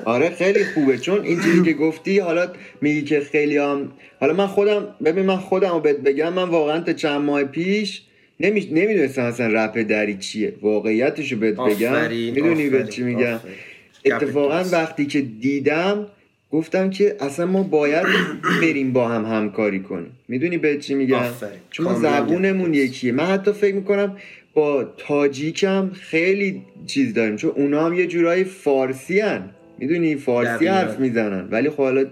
[0.06, 2.48] آره خیلی خوبه چون اینجوری که گفتی حالا
[2.82, 6.80] میگی که خیلی هم حالا من خودم ببین من خودم رو بهت بگم من واقعا
[6.80, 8.02] تا چند ماه پیش
[8.40, 8.70] نمی...
[8.72, 10.54] نمی‌دونستم اصلا رپ دری چیه.
[10.62, 12.10] واقعیتش رو بهت بگم.
[12.10, 13.40] می‌دونی به چی میگم.
[14.06, 14.64] اتفاقا.
[14.72, 16.08] وقتی که دیدم
[16.52, 18.06] گفتم که اصلا ما باید
[18.62, 20.12] بریم با هم همکاری کنیم.
[20.28, 21.24] می‌دونی به چی میگم.
[21.70, 22.74] چون زبونمون.
[22.74, 23.12] یکیه.
[23.12, 24.18] من حتی فکر می‌کنم
[24.54, 27.36] با تاجیکم خیلی چیز داریم.
[27.36, 29.50] چون اونا هم یه جورایی فارسی هن.
[29.78, 30.68] می‌دونی؟ فارسی.
[30.68, 31.48] حرف می‌زنن.
[31.52, 32.06] ولی خب حالا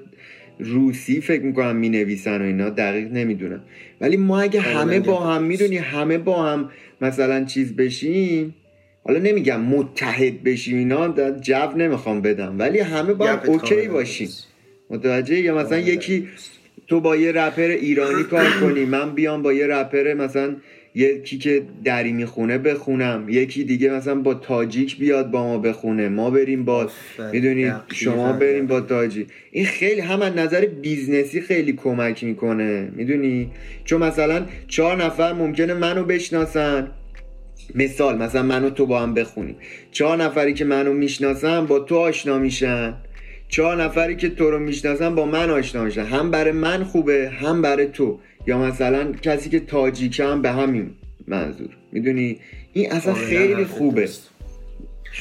[0.60, 2.69] روسی فکر می‌کنم می‌نویسن و اینا.
[2.69, 3.62] دقیق نمی‌دونم.
[4.01, 5.19] ولی ما اگه کاملا همه با.
[5.19, 6.69] هم می‌دونی همه با هم
[7.01, 8.55] مثلا چیز بشیم
[9.05, 14.29] حالا نمیگم متحد بشیم اینا جو نمی‌خوام بدم ولی همه باید گپت اوکی باشیم.
[14.89, 16.27] متوجه یا مثلا یکی
[16.87, 20.55] تو با یه رپر ایرانی کار کنی من بیام با یه رپر مثلا
[20.95, 26.30] یکی که دری می‌خونه بخونم یکی دیگه مثلا با تاجیک بیاد با ما بخونه ما
[26.30, 26.89] بریم با.
[27.34, 27.71] می‌دونی.
[27.93, 29.27] شما بریم با تاجیک.
[29.51, 33.51] این خیلی هم از نظر business ی خیلی کمک می‌کنه می‌دونی؟
[33.86, 36.88] چون مثلا چهار نفر ممکنه منو بشناسن.
[37.75, 39.56] مثال مثلا منو تو با هم بخونیم
[39.91, 42.93] چهار نفری که منو می‌شناسن با تو آشنا میشن.
[43.47, 46.04] چهار نفری که تو رو می‌شناسن با من آشنا میشن.
[46.04, 48.19] هم برای من خوبه هم برای تو.
[48.47, 50.91] یا مثلا کسی که تاجیکه هم به همین
[51.27, 51.69] منظور.
[51.91, 52.39] می‌دونی؟
[52.73, 54.10] این اصلا کاملا خیلی حرفت خوبه.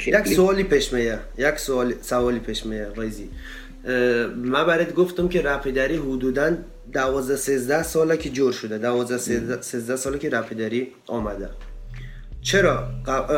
[0.07, 3.29] یک سوالی پیش میه یک سوال سوالی پیش میه رایزی
[4.37, 6.57] من برات گفتم که رپیدری حدودا
[6.93, 8.79] 12 13 ساله که جور شده.
[8.79, 11.49] 12 13 13 ساله که رپیدری آمده.
[12.43, 12.89] چرا؟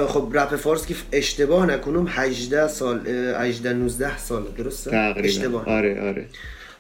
[0.09, 4.47] خب رپ فارس که اشتباه نکنم 18 سال اه، 18 19 ساله.
[4.59, 5.29] درسته؟ تقریبا.
[5.29, 5.69] اشتباه.
[5.69, 6.27] آره آره.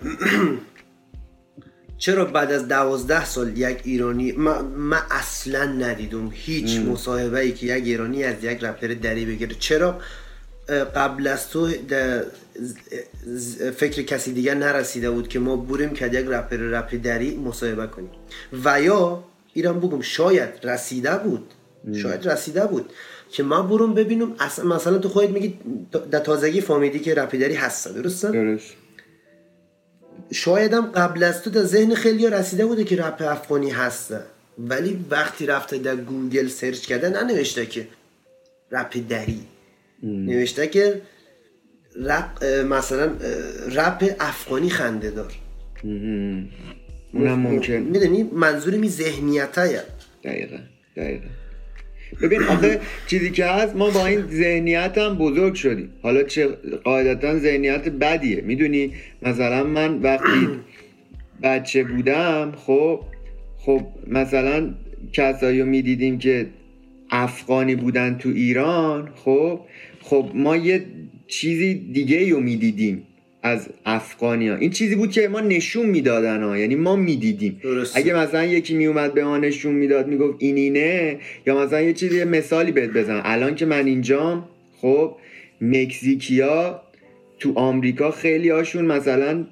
[2.02, 7.66] چرا بعد از دوازده سال یک ایرانی من, من اصلا ندیدم هیچ مصاحبه ای که
[7.66, 9.56] یک ایرانی از یک رپر دری بگیره.
[9.58, 10.00] چرا؟
[10.94, 11.68] قبل از تو
[13.76, 18.10] فکر کسی دیگه نرسیده بود که ما بریم که یک رپر رپ دری مصاحبه کنیم.
[18.64, 21.44] و یا ایران بگم شاید رسیده بود.
[22.02, 22.92] شاید رسیده بود
[23.30, 25.58] که ما برم ببینم اصلا مثلا تو خودت میگی
[26.10, 28.81] در تازگی فهمیدی که رپ دری هست درسته؟ درست.
[30.30, 34.20] شایدم قبل از تو در ذهن خیلی رسیده بوده که رپ افغانی هسته
[34.58, 37.88] ولی وقتی رفته در گوگل search کرده ننوشته که
[38.70, 39.40] رپ دری.
[40.02, 41.02] نوشته که
[41.96, 43.12] رپ مثلا
[43.74, 45.32] رپ افغانی خنده دار.
[45.84, 47.72] اونم ممکن.
[47.72, 49.82] می‌دونی؟ منظور می ذهنیته
[50.24, 50.58] دقیقا
[50.96, 51.26] دقیقا.
[52.20, 55.88] ببین آخه چیزی که هست ما با این ذهنیت هم بزرگ شدیم.
[56.02, 56.46] حالا چه
[56.84, 58.40] قاعدتا ذهنیت بدیه.
[58.40, 60.48] می‌دونی؟ مثلا من وقتی
[61.42, 63.00] بچه بودم خب
[63.58, 64.74] خب مثلا
[65.12, 66.46] کسایی رو می‌دیدیم که
[67.10, 69.60] افغانی بودن تو ایران خب
[70.00, 70.84] خب ما یه
[71.26, 73.02] چیزی دیگه رو می‌دیدیم.
[73.42, 74.56] از افغانی ها.
[74.56, 76.58] این چیزی بود که ما نشون می‌دادن ها.
[76.58, 77.60] یعنی ما می‌دیدیم.
[77.94, 82.24] اگه مثلا یکی میومد به ما نشون می‌داد می‌گفت این اینه یا مثلا یه چیزی
[82.24, 85.16] مثالی بهت بزن الان که من اینجام خب
[85.60, 86.82] مکزیکیا
[87.38, 89.46] تو آمریکا خیلی هاشون مثلا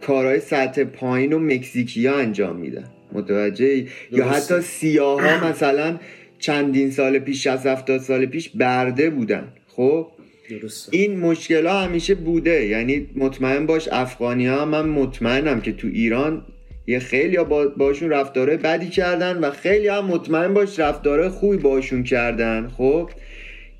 [0.00, 2.84] کارهای سطح پایین و مکزیکیا انجام میدن.
[3.12, 4.24] متوجه یا.
[4.24, 5.98] حتی سیاه ها مثلا
[6.38, 9.48] چندین سال پیش 60 70 سال پیش برده بودن.
[9.66, 10.06] خب؟
[10.50, 10.96] درسته.
[10.96, 12.66] این مشکل ها همیشه بوده.
[12.66, 16.42] یعنی مطمئن باش افغانی ها من مطمئنم که تو ایران
[16.86, 22.02] یه خیلی با باشون رفتاره بدی کردن و خیلی هم مطمئن باش رفتاره خوبی باشون
[22.02, 22.68] کردن.
[22.68, 23.10] خب؟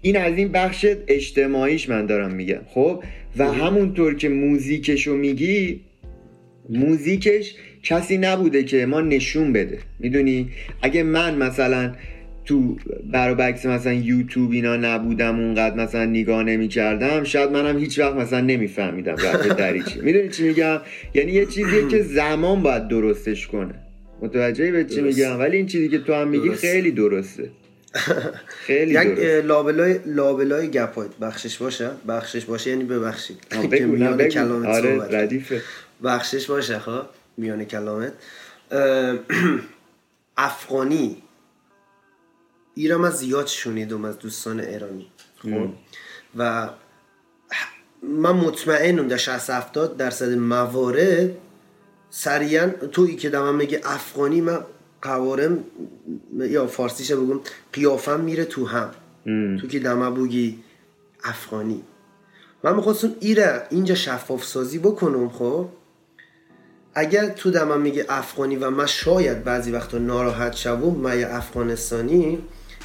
[0.02, 2.60] این از این بخش اجتماعیش من دارم میگم.
[2.66, 3.04] خب؟
[3.36, 5.80] و همونطور که موزیکشو میگی
[6.70, 9.78] موزیکش کسی نبوده که ما نشون بده.
[9.98, 10.48] می‌دونی؟
[10.82, 11.92] اگه من مثلا
[12.44, 12.76] تو
[13.12, 18.40] برابکس مثلا یوتیوب اینا نبودم اونقدر مثلا نگاه نمی کردم شاید منم هیچ وقت مثلا
[18.40, 20.00] نمیفهمیدم رفت دری چی.
[20.00, 20.80] می‌دونی چی میگم؟
[21.14, 23.74] یعنی یه چیزیه که زمان باید درستش کنه.
[24.22, 25.18] متوجهی به چی درست.
[25.18, 26.60] میگم؟ ولی این چیزی که تو هم میگی درست.
[26.60, 27.50] خیلی درسته.
[28.46, 29.04] خیلی اه،
[29.40, 31.90] لابلای لابلای گپایت بخشش باشه.
[32.08, 33.36] بخشش باشه یعنی ببخشید.
[33.70, 35.18] که میان کلامت آره.
[35.18, 35.62] ردیفه.
[36.04, 37.02] بخشش باشه خب.
[37.36, 38.12] میان کلامت.
[40.36, 41.16] افغانی
[42.74, 45.06] ایران من زیاد شنیدم از دوستان ایرانی.
[45.42, 45.68] خب.
[46.36, 46.70] و
[48.02, 51.30] من مطمئنم در 60 70 درصد موارد
[52.10, 54.60] سریعا تویی که دارم میگه افغانی من
[55.02, 55.64] قوارم
[56.38, 57.40] یا فارسیش بگم
[57.72, 58.90] قیافم میره تو هم.
[59.60, 60.58] تو که دمه بگی
[61.24, 61.82] افغانی.
[62.64, 65.68] من می‌خواستم ایره اینجا شفاف سازی بکنم خب.
[66.94, 72.38] اگر تو دمم میگه افغانی و من شاید بعضی وقتا ناراحت شوم من افغانستانی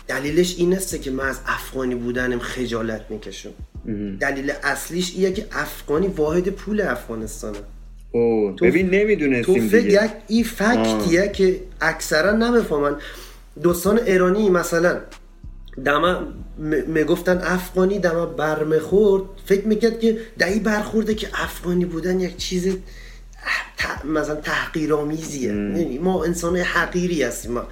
[0.09, 3.49] دلیلش این است که من از افغانی بودنم خجالت می‌کشم.
[4.19, 7.57] دلیل اصلیش ایه که افغانی واحد پول افغانستانه.
[8.11, 10.05] تو- ببین تو نمی‌دونستیم فکر دیگه.
[10.05, 12.95] یک این فکتیه که اکثرا نمی‌فهمن.
[13.63, 14.99] دوستان ایرانی مثلا
[15.85, 16.23] دما
[16.87, 22.77] می‌گفتن افغانی دما برمخورد فکر می‌کرد که دهی برخورده که افغانی بودن یک چیز
[24.05, 25.49] مثلا تحقیرآمیزیه.
[25.49, 27.51] یعنی ما انسان حقیری هستیم.
[27.51, 27.63] ما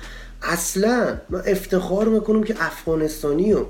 [0.42, 3.66] اصلا من افتخار می‌کنم که افغانستانی هم.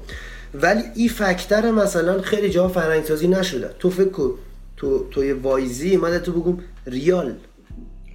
[0.53, 3.69] ولی این فکتر مثلا خیلی جا فرهنگسازی نشده.
[3.79, 4.31] تو فکر کن
[4.77, 6.57] تو توی وایزی من تو بگم
[6.87, 7.33] ریال.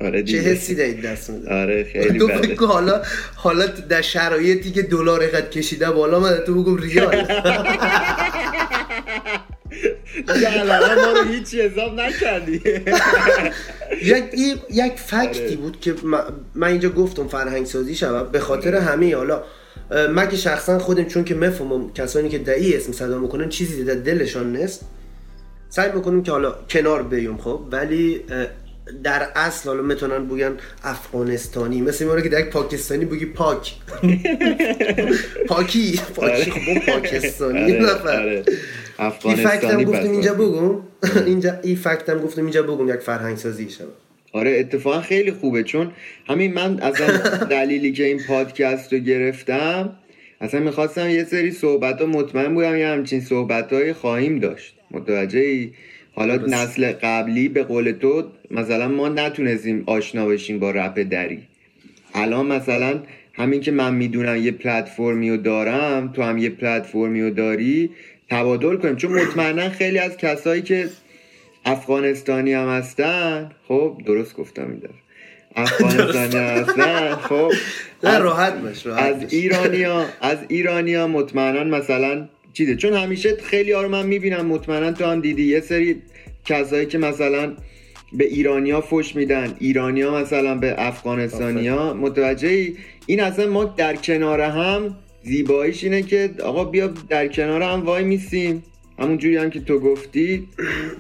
[0.01, 0.39] آره چه.
[0.39, 3.03] حسی دارید دست میده آره خیلی تو فکر کن حالا
[3.35, 7.27] حالا در شرایطی که دلار قد کشیده بالا من تو بگم ریال.
[10.29, 12.61] ما رو هیچ حساب نکردی.
[14.03, 14.25] یک
[14.71, 15.57] یک فکتی آره.
[15.57, 15.95] بود که
[16.55, 18.33] من- اینجا گفتم فرهنگ سازی شود.
[18.33, 19.43] به خاطر همه حالا
[20.11, 23.95] من که شخصا خودم چون که مفهمم کسانی که دعی اسم صدا می‌کنن چیزی در
[23.95, 24.81] دلشان نیست.
[25.69, 27.61] سعی می‌کنیم که حالا کنار بیوم خب.
[27.71, 28.21] ولی
[29.05, 30.53] در اصل حالا می‌تونن بگن
[30.85, 31.81] افغانستانی.
[31.81, 33.75] مثل میمونه که در یک پاکستانی بگی پاک.
[35.49, 36.51] پاکی پاکی.
[36.51, 38.09] خب اون پاکستانی آره، نفر.
[38.23, 38.45] آره.
[38.99, 40.35] افغانستانی گفتم پس اینجا.
[40.35, 40.81] بگم.
[41.27, 43.93] اینجا این فکتم گفتم اینجا بگم یک فرهنگ سازی شود
[44.33, 45.93] آره اتفاقا خیلی خوبه چون
[46.29, 47.17] همین من اصلا
[47.57, 49.97] دلیلی که این پادکست رو گرفتم
[50.41, 54.75] اصلا می‌خواستم یه سری صحبت ها مطمئن بودم یه همچین صحبت های خواهیم داشت.
[54.91, 55.71] متوجه ای
[56.15, 56.55] حالا درست.
[56.55, 61.43] نسل قبلی به قول تو مثلا ما نتونستیم آشنا بشیم با رپ دری.
[62.15, 63.01] الان مثلا
[63.35, 67.91] همین که من می‌دونم یه پلتفرمی رو دارم تو هم یه پلتفرمی رو داری
[68.33, 68.97] تبادل کنیم.
[68.97, 70.89] چون مطمئنا خیلی از کسایی که
[71.65, 75.03] افغانستانی هم هستن خب درست گفتم این دفعه.
[75.57, 77.53] افغانستانی هستن خب
[78.05, 79.33] نه از- راحت باش از.
[79.33, 82.77] ایرانیا از ایرانیا مطمئنا مثلا چیزه.
[82.77, 85.43] چون همیشه خیلی رو من می‌بینم مطمئنا تو هم دیدی.
[85.43, 86.03] یه سری
[86.45, 87.53] کسایی که مثلا
[88.13, 89.55] به ایرانیا فش میدن.
[89.59, 91.95] ایرانیا مثلا به افغانستانیا.
[91.95, 92.75] متوجه ای
[93.07, 98.05] این اصلا ما در کنار هم زیباییش اینه که آقا بیا در کنار هم وای
[98.05, 98.63] میسیم.
[98.99, 100.49] همون جوری هم که تو گفتی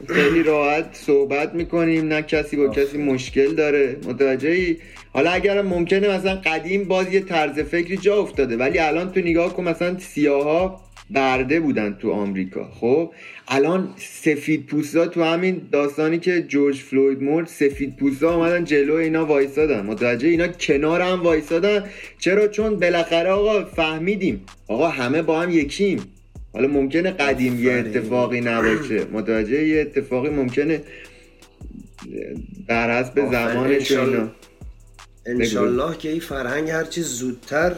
[0.09, 3.97] خیلی راحت صحبت می‌کنیم نه کسی با کسی مشکل داره.
[4.09, 4.77] متوجه ای
[5.13, 9.55] حالا اگر ممکنه مثلا قدیم باز یه طرز فکری جا افتاده ولی الان تو نگاه
[9.55, 10.81] کن مثلا سیاها
[11.13, 12.71] برده بودن تو آمریکا.
[12.81, 13.13] خب
[13.49, 19.27] الان سفید پوستا تو همین داستانی که جورج فلوید مرد سفید پوستا اومدن جلو اینا
[19.27, 19.87] وایسادن.
[19.87, 21.85] متوجه اینا کنار هم وایسادن.
[22.19, 24.45] چرا؟ چون بالاخره آقا فهمیدیم.
[24.69, 26.01] آقا همه با هم یکیم.
[26.53, 27.73] حالا ممکنه قدیم یه.
[27.73, 29.05] اتفاقی نباشه.
[29.13, 30.81] متوجه یه اتفاقی ممکنه
[32.69, 33.31] بر حسب.
[33.31, 33.93] زمانش
[35.27, 37.75] انشالله که این فرهنگ هرچی زودتر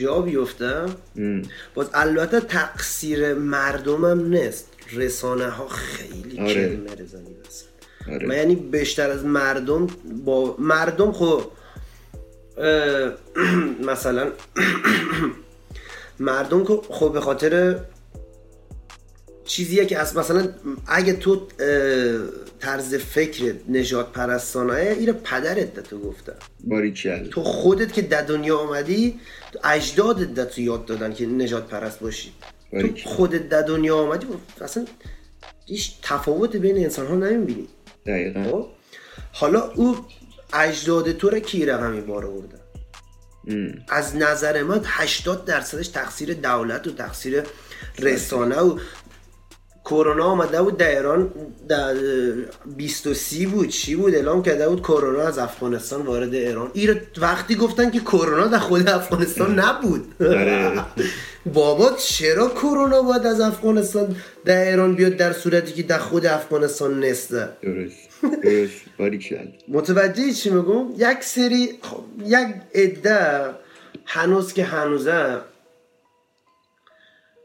[0.00, 0.84] جا بیفته
[1.16, 1.42] ام.
[1.74, 6.54] باز البته تقصیر مردمم نیست رسانه ها خیلی آره.
[6.54, 7.66] کلمه رزنی بسن
[8.12, 8.26] آره.
[8.26, 9.86] من یعنی بیشتر از مردم
[10.24, 11.42] با مردم خب
[13.90, 14.32] مثلا
[16.30, 17.76] مردم که خب به خاطر
[19.50, 20.48] چیزیه که از مثلا
[20.86, 21.46] اگه تو
[22.60, 26.32] طرز فکر نجات پرستانه اینو پدرت ده تو گفته.
[26.64, 29.20] باریکل تو خودت که در دنیا آمدی
[29.64, 32.32] اجدادت ده تو یاد دادن که نجات پرست باشی.
[32.70, 32.88] تو.
[33.04, 34.26] خودت در دنیا آمدی
[34.60, 34.86] اصلا
[35.66, 37.68] هیچ تفاوت بین انسان ها نمی‌بینی.
[38.06, 38.44] دقیقا.
[38.44, 38.66] خب؟
[39.32, 39.96] حالا او
[40.52, 42.60] اجداد تو رو کی رقمی بار آورده.
[43.88, 47.42] از نظر من 80 درصدش تقصیر دولت و تقصیر
[47.98, 48.78] رسانه و
[49.84, 51.30] کرونا آمده بود در ایران
[51.68, 51.94] در
[52.76, 56.70] 23 بود چی بود؟ اعلام کرده بود کرونا از افغانستان وارد ایران.
[56.72, 60.14] این رو وقتی گفتن که کرونا در خود افغانستان نبود.
[60.20, 60.84] آره.
[61.54, 67.04] بابا چرا کرونا باید از افغانستان در ایران بیاد در صورتی که در خود افغانستان
[67.04, 68.10] نسته؟ درست.
[69.68, 73.50] متوجه چی میگم؟ یک سری خب، یک عده
[74.04, 75.38] هنوز که هنوزه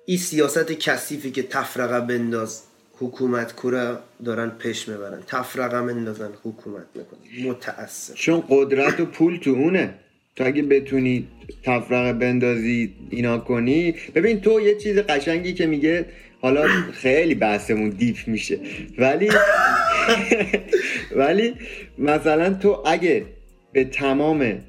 [0.06, 2.62] این سیاست کثیفی که تفرقه بنداز
[3.00, 5.24] حکومت کوره دارن پیش می‌برن.
[5.28, 7.50] تفرقه بندازن حکومت می‌کنن.
[7.50, 9.94] متاسف چون قدرت و پول تو اونه.
[10.36, 11.28] تو اگه بتونی
[11.64, 13.96] تفرقه بندازی اینا کنی.
[14.16, 16.06] ببین تو یه چیز قشنگی که میگه
[16.42, 18.60] حالا خیلی بحثمون دیپ میشه.
[18.98, 19.30] ولی
[21.22, 21.54] ولی
[21.98, 23.26] مثلا تو اگه
[23.74, 24.60] به تمام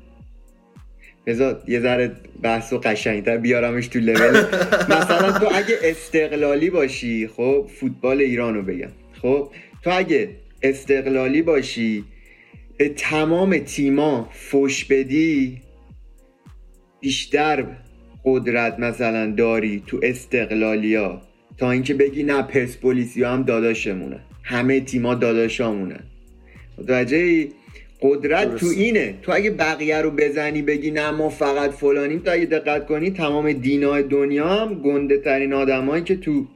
[1.27, 2.13] بذار یه ذره
[2.43, 4.45] بحث و قشنگتر بیارمش تو لول
[4.97, 8.91] مثلا تو اگه استقلالی باشی خب فوتبال ایران رو بگم.
[9.23, 9.51] خب
[9.83, 10.29] تو اگه
[10.63, 12.05] استقلالی باشی
[12.79, 15.63] به تمام تیما فوش بدی
[17.01, 17.65] بیشتر
[18.25, 21.23] قدرت مثلا داری تو استقلالیا.
[21.59, 24.21] تا اینکه بگی نه پرسپولیسی هم داداشمونه.
[24.43, 26.03] همه تیما داداشامونن
[26.79, 27.49] متوجه؟
[28.03, 28.61] قدرت درست.
[28.61, 29.15] تو اینه.
[29.23, 33.53] تو اگه بقیه رو بزنی بگی نه ما فقط فلانیم تو اگه دقت کنی تمام
[33.53, 36.47] دینای دنیا هم گنده ترین آدمایی که تو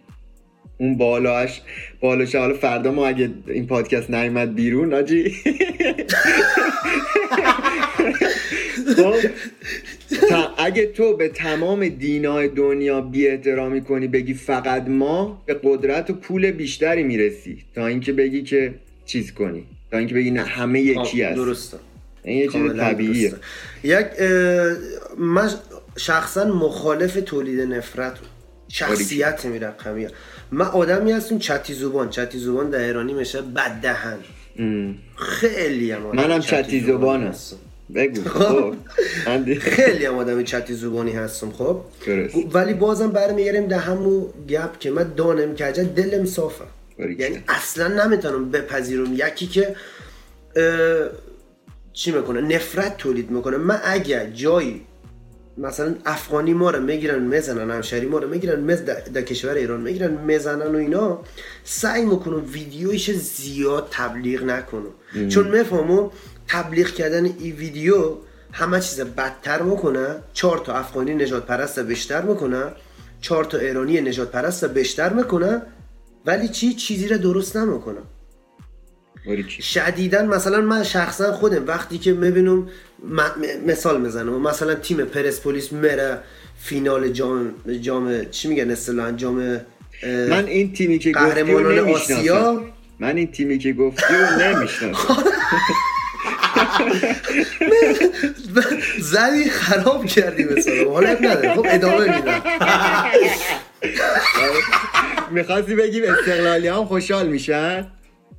[0.79, 1.61] اون بالاش
[2.01, 2.35] بالاش.
[2.35, 5.31] حالا فردا ما اگه این پادکست نیومد بیرون آجی.
[8.97, 9.15] خب
[10.31, 16.11] تا- اگه تو به تمام دینای دنیا بی احترامی کنی بگی فقط ما به قدرت
[16.11, 18.75] و پول بیشتری می‌رسی تا اینکه بگی که
[19.07, 19.65] چیز کنی.
[19.91, 21.37] تا اینکه بگی نه همه یکی هست.
[21.37, 21.77] درسته.
[22.25, 23.29] این یه چیز طبیعیه.
[23.31, 23.45] درسته.
[23.83, 24.07] یک
[25.19, 25.51] من
[25.97, 28.13] شخصا مخالف تولید نفرت
[28.69, 30.11] شخصیت می رقمیه
[30.53, 32.11] من آدمی هستم چتی زبان.
[32.11, 34.17] چتی زبان در ایرانی میشه بد دهن.
[35.17, 37.27] خیلی هم آدم منم چتی زبانم.
[37.27, 37.57] هستم.
[37.95, 38.23] بگو.
[38.29, 38.75] خب.
[39.45, 41.81] دی- خیلی هم آدم چتی زبانی هستم خب.
[42.53, 46.65] ولی بازم برمیگردیم در همون گپ که من دانم که عجب دلم صافه.
[47.19, 49.15] یعنی اصلا نمی‌تونم بپذیرم.
[49.15, 49.77] یکی که
[51.93, 53.57] چی می‌کنه؟ نفرت تولید می‌کنه.
[53.57, 54.87] من اگر جایی
[55.59, 60.11] مثلا افغانی ما رو می‌گیرن می‌زنن همشهری ما رو می‌گیرن مز در, کشور ایران می‌گیرن
[60.11, 61.23] می‌زنن و اینا
[61.65, 64.95] سعی می‌کنم ویدیویش زیاد تبلیغ نکنم.
[65.29, 66.11] چون می‌فهمم
[66.49, 68.17] تبلیغ کردن این ویدیو
[68.53, 70.07] همه چیز بدتر می‌کنه.
[70.33, 72.65] چهار تا افغانی نجات پرست بیشتر می‌کنه.
[73.21, 75.63] چهار تا ایرانی نجات پرست بیشتر می‌کنه.
[76.27, 77.57] ولی چی چیزی رو درست
[79.27, 79.61] باریکلا.
[79.61, 82.67] شدیدن مثلا من شخصا خودم وقتی که می‌بینم م-
[83.21, 83.27] م-
[83.67, 84.43] مثال می‌زنم.
[84.43, 86.19] مثلا تیم پرسپولیس میره
[86.61, 89.61] فینال جام جام چی میگن اصطلاحا؟ جام
[90.07, 92.15] من این تیمی که قهرمانان نمی‌شناسم.
[92.15, 92.65] آسیا؟
[93.01, 95.15] من این تیمی که گفتی رو نمی‌شناسم.
[99.01, 101.55] زدی خراب کردی مثلا حالا اب نداره.
[101.55, 102.43] خب ادامه میدم.
[105.31, 107.87] می‌خواستی بگیم استقلالی هم خوشحال میشن؟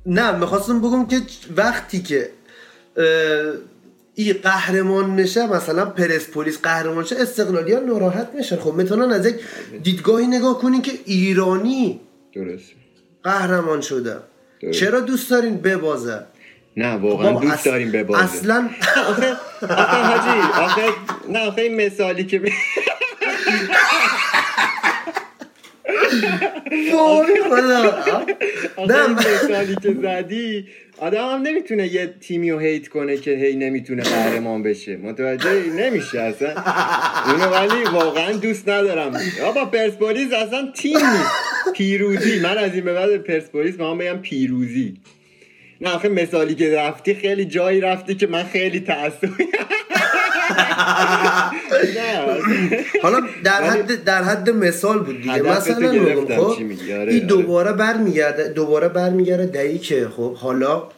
[0.06, 1.16] نه می‌خواستم بگم که
[1.56, 2.30] وقتی که
[4.14, 8.56] این قهرمان میشه مثلا پرسپولیس قهرمان شه استقلالی ها ناراحت میشن.
[8.56, 9.34] خب می‌تونن از یک
[9.82, 12.00] دیدگاهی نگاه کنین که ایرانی
[12.34, 12.64] درست
[13.22, 14.16] قهرمان شده.
[14.62, 14.78] درست.
[14.80, 16.22] چرا دوست دارین ببازه؟
[16.76, 18.68] نه واقعا بابا، دوست اص- داریم به بازه اصلا
[19.10, 19.32] آخه
[19.62, 20.82] آخه حاجی آخه
[21.28, 22.52] نه آخه این مثالی که می-
[26.92, 28.26] وای خدا
[28.86, 30.66] نه مثالی که زدی
[30.98, 34.96] آدم هم نمی‌تونه یه تیمی رو هیت کنه که هی نمی‌تونه قهرمان بشه.
[34.96, 36.54] متوجه نمیشه اصلا.
[37.26, 39.20] اونو ولی واقعا دوست ندارم.
[39.44, 41.32] آبا پرسپولیس اصلا تیم نیست.
[41.74, 42.40] پیروزی.
[42.40, 44.94] من از این به بعد پرسپولیس می‌خوام بگم پیروزی.
[45.80, 49.66] نه آخه مثالی که رفتی خیلی جایی رفتی که من خیلی تعصبی نه
[53.02, 55.42] حالا در حد در حد مثال بود دیگه.
[55.42, 55.92] مثلا
[56.24, 57.20] خب؟ آره، این آره.
[57.20, 60.88] دوباره برمیگرده دوباره برمیگرده در این که خب حالا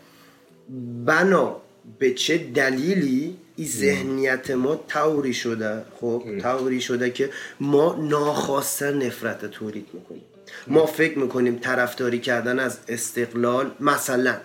[1.07, 1.57] بنا
[1.99, 7.31] به چه دلیلی این ذهنیت ما توری شده خب توری شده که
[7.61, 10.23] ما ناخواسته نفرت تولید می‌کنیم.
[10.67, 14.37] ما فکر می‌کنیم طرفداری کردن از استقلال مثلا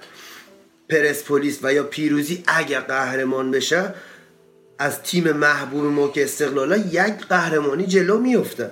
[0.90, 3.94] پرسپولیس و یا پیروزی اگر قهرمان بشه
[4.80, 8.72] از تیم محبوب ما که استقلالا یک قهرمانی جلو میفته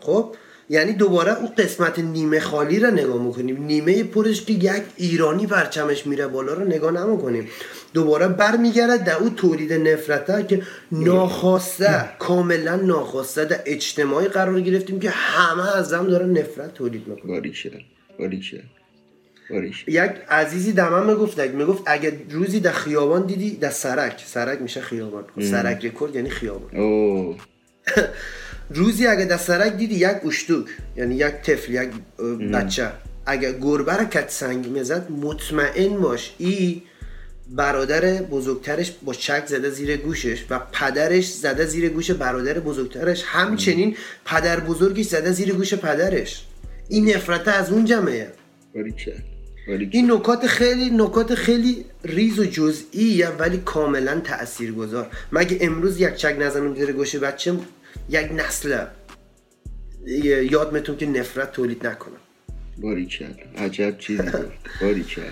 [0.00, 0.34] خب
[0.70, 3.64] یعنی دوباره اون قسمت نیمه خالی رو نگاه می‌کنیم.
[3.64, 7.48] نیمه پرش که یک ایرانی پرچمش میره بالا رو نگاه نمی‌کنیم.
[7.94, 10.62] دوباره برمیگرده در اون تولید نفرته که
[10.92, 17.32] ناخواسته کاملا ناخواسته در اجتماعی قرار گرفتیم که همه از هم داره نفرت تولید می‌کنه
[17.32, 17.70] باریکه
[18.18, 18.62] باریکه
[19.86, 24.22] یک عزیزی دمم می‌گفت می‌گفت اگه روزی در خیابان دیدی در سرک.
[24.26, 25.24] سرک میشه خیابان.
[25.40, 26.80] سرک رکورد یعنی خیابان.
[26.80, 27.36] اوه
[28.70, 30.66] روزی اگه در سرک دیدی یک اشتوک
[30.96, 31.90] یعنی یک طفل یک
[32.52, 32.90] بچه.
[33.26, 36.82] اگه گربه رو کت سنگ می‌زد مطمئن باش ای
[37.48, 43.22] برادر بزرگترش با چک زده زیر گوشش و پدرش زده زیر گوش برادر بزرگترش.
[43.26, 46.44] همچنین پدر بزرگش زده زیر گوش پدرش.
[46.88, 48.32] این نفرت از اون جمعه
[48.74, 49.14] باریکه
[49.66, 56.36] این نکات خیلی نکات خیلی ریز و جزئیه ولی کاملا تاثیرگذار مگه امروز یک چک
[56.38, 57.52] نزنم زیر گوش بچه
[58.08, 58.84] یک نسل؟
[60.50, 62.16] یاد می‌تونم که نفرت تولید نکنم
[62.78, 63.26] باریکه
[63.58, 64.52] عجب چیزی بود.
[64.80, 65.22] باریکه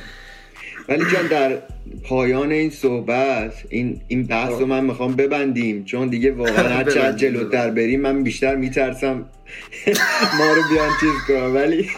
[0.88, 1.62] ولی جان در
[2.04, 5.84] پایان این صحبت این این بحث رو من می‌خوام ببندیم.
[5.84, 9.16] چون دیگه واقعا هر چقدر جلوتر بریم من بیشتر میترسم
[10.38, 11.54] ما رو بیان چیز کنم.
[11.54, 11.90] ولی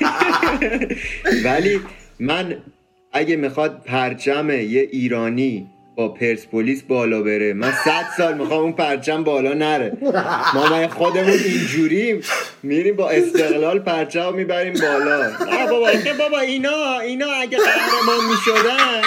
[1.44, 1.80] ولی
[2.20, 2.56] من
[3.12, 9.24] اگه می‌خواد پرچم یه ایرانی با پرسپولیس بالا بره من صد سال می‌خوام اون پرچم
[9.24, 9.92] بالا نره.
[10.54, 12.20] ما من خودمون اینجوریم؟
[12.62, 15.30] میریم با استقلال پرچم می‌بریم بالا.
[15.70, 19.02] بابا بابا اینا اینا اگه قهرمان می‌شدن.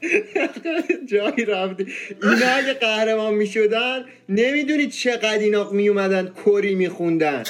[1.10, 1.86] جایی رفتی.
[2.22, 7.42] اینا اگه قهرمان می‌شدن نمی‌دونی چقدر اینا میومدن کری میخوندن.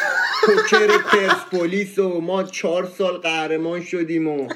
[0.42, 4.48] کوکر پرسپولیس و ما چهار سال قهرمان شدیم و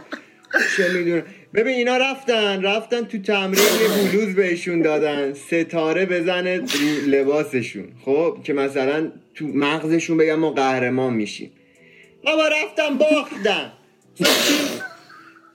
[0.76, 1.22] چه می‌دونم.
[1.55, 5.34] ببین اینا رفتن رفتن تو تمرین یه بلوز بهشون دادن.
[5.34, 6.61] ستاره بزنه
[7.07, 7.88] لباسشون.
[8.05, 11.51] خب که مثلا تو مغزشون بگن ما قهرمان میشیم.
[12.24, 13.72] بابا رفتن باختن.
[14.18, 14.24] چی-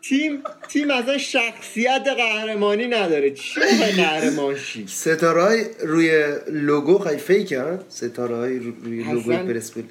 [0.10, 0.39] تیم
[0.70, 3.32] تیم اصلا شخصیت قهرمانی نداره.
[3.32, 9.36] چی به قهرمان شی؟ ستاره های روی لوگو خیلی فیک ها؟ ستاره های روی لوگوی
[9.36, 9.89] اصلا- پرسپولیس.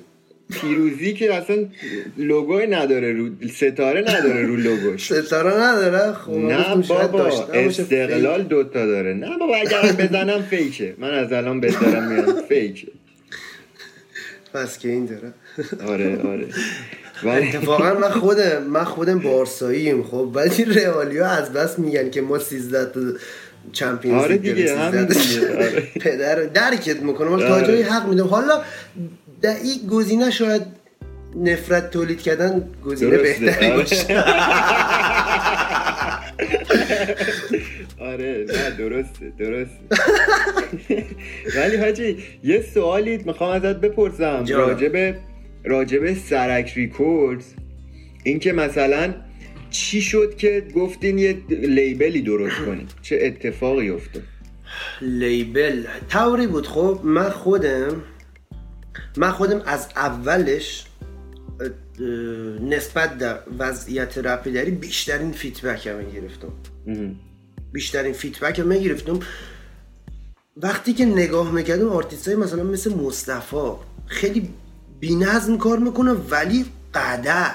[0.61, 1.57] پیروزی که اصلا
[2.17, 5.13] لوگوی نداره رو ستاره نداره رو لوگوش.
[5.13, 7.27] ستاره نداره؟ خب نه بابا.
[7.53, 9.15] استقلال دوتا داره.
[9.15, 10.95] نه بابا اگر بزنم فیکه.
[10.99, 12.87] من از الان بذارم میاد فیکه.
[14.55, 15.33] پس که این داره.
[15.93, 16.47] آره آره.
[17.25, 22.85] اتفاقا من خودم من خودم بارساییم خب ولی رئالیا از بس میگن که ما 13
[22.85, 23.01] تا
[23.73, 25.21] چمپیونز آره دیگه، داریم، همین 13 تا.
[25.21, 25.81] دیگه، آره.
[26.01, 27.67] پدر درکت می‌کنم ولی تا آره.
[27.67, 28.63] جایی حق میدم حالا
[29.43, 30.63] در این گزینه شاید
[31.37, 33.77] نفرت تولید کردن گزینه بهتری آره.
[33.77, 34.25] باشه
[38.13, 39.79] آره نه درسته درسته
[41.57, 44.61] ولی حاجی یه سوالی می‌خوام ازت بپرسم جان.
[44.61, 45.15] راجب
[45.69, 47.45] راجب سرک ریکوردز
[48.25, 49.15] اینکه مثلا
[49.71, 54.23] چی شد که گفتین یه label ی درست کنین؟ چه اتفاقی افتاد؟
[55.01, 56.67] label طوری بود.
[56.67, 58.03] خب من خودم
[59.17, 60.85] من خودم از اولش
[62.61, 66.53] نسبت در وضعیت رپ دری بیشترین feedback هم گرفتم.
[67.73, 69.21] بیشترین feedback رو گرفتم
[70.57, 73.73] وقتی که نگاه می‌کردم آرتیست های مثلا مثل مصطفی
[74.07, 74.49] خیلی
[75.01, 77.55] بینظم کار می‌کنه ولی قدر.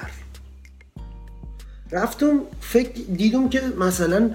[1.91, 4.31] رفتم فکر دیدم که مثلا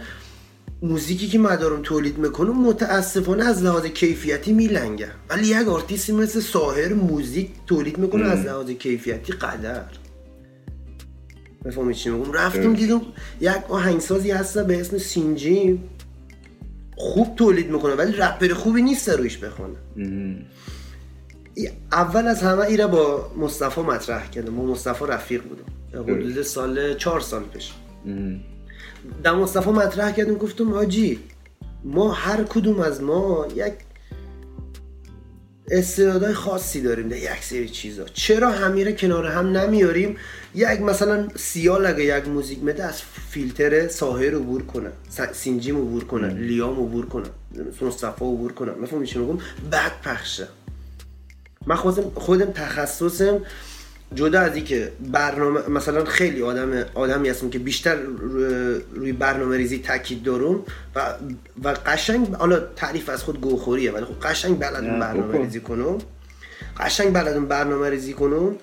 [0.82, 5.08] موزیکی که من دارم تولید می‌کنم متاسفانه از لحاظ کیفیتی میلنگه.
[5.30, 9.84] ولی یک آرتیستی مثل ساهر موزیک تولید می‌کنه از لحاظ کیفیتی قدر.
[11.64, 12.74] بفهمید چی میگم؟ رفتم.
[12.74, 13.00] دیدم
[13.40, 15.80] یک آهنگسازی هست به اسم سینجی.
[16.96, 19.76] خوب تولید می‌کنه ولی رپر خوبی نیست رویش بخونه.
[21.92, 24.56] اول از همه ایره با مصطفی مطرح کردم.
[24.56, 25.64] با مصطفی رفیق بودم.
[26.02, 27.72] حدود سال چهار سال پیش.
[29.22, 31.18] در مصطفی مطرح کردم گفتم حاجی
[31.84, 33.72] ما هر کدوم از ما یک
[35.70, 38.04] استعدادهای خاصی داریم در یک سری چیزا.
[38.04, 40.16] چرا همیره کنار هم نمیاریم؟
[40.54, 44.90] یک مثلا سیال اگه یک موزیک مده از فیلتر ساحر عبور کنه.
[45.32, 46.28] سینجیم عبور کنه.
[46.28, 47.28] لیام عبور کنه.
[47.82, 48.72] مصطفی عبور کنه.
[48.72, 49.38] مفهومی چی میگم؟
[49.70, 50.48] بعد پخشه
[51.68, 53.40] من خودم خودم تخصصم
[54.14, 59.78] جدا از اینکه برنامه مثلا خیلی آدم آدمی هستم که بیشتر رو- روی برنامه ریزی
[59.78, 60.62] تاکید دارم
[60.94, 61.14] و
[61.64, 65.38] و قشنگ حالا تعریف از خود گوخوریه ولی خب قشنگ بلدم برنامه.
[65.38, 65.98] ریزی کنم.
[66.80, 68.56] قشنگ بلدم برنامه ریزی کنم.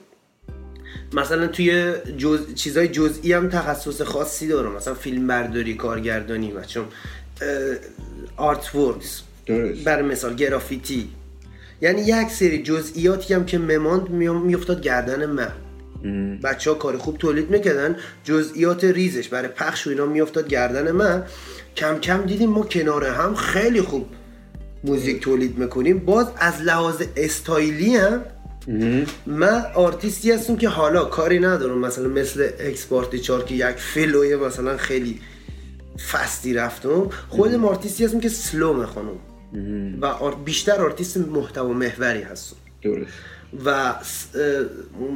[1.14, 2.40] مثلا توی جز...
[2.56, 4.72] چیزای جزئی هم تخصص خاصی دارم.
[4.76, 6.86] مثلا فیلم برداری کارگردانی و چون
[8.38, 9.22] artworks.
[9.86, 11.10] بر مثال گرافیتی.
[11.82, 15.52] یعنی یک سری جزئیاتی هم که مماند میافتاد گردن من.
[16.44, 21.24] بچه ها کار خوب تولید می‌کردن جزئیات ریزش برای پخش و اینا میافتاد گردن من.
[21.76, 24.06] کم کم دیدیم ما کنار هم خیلی خوب
[24.84, 26.00] موزیک تولید می‌کنیم.
[26.00, 28.22] باز از لحاظ استایلی هم.
[29.26, 31.78] من آرتیستی هستم که حالا کاری ندارم.
[31.78, 35.20] مثلا مثل اکسپارت چار که یک flow ی مثلا خیلی
[36.12, 37.10] fast ی رفتم.
[37.30, 39.20] خودم آرتیستی هستم که slow می‌خونم.
[40.02, 43.12] و بیشتر آرتیست محتوا محوری هستم درست.
[43.66, 43.96] و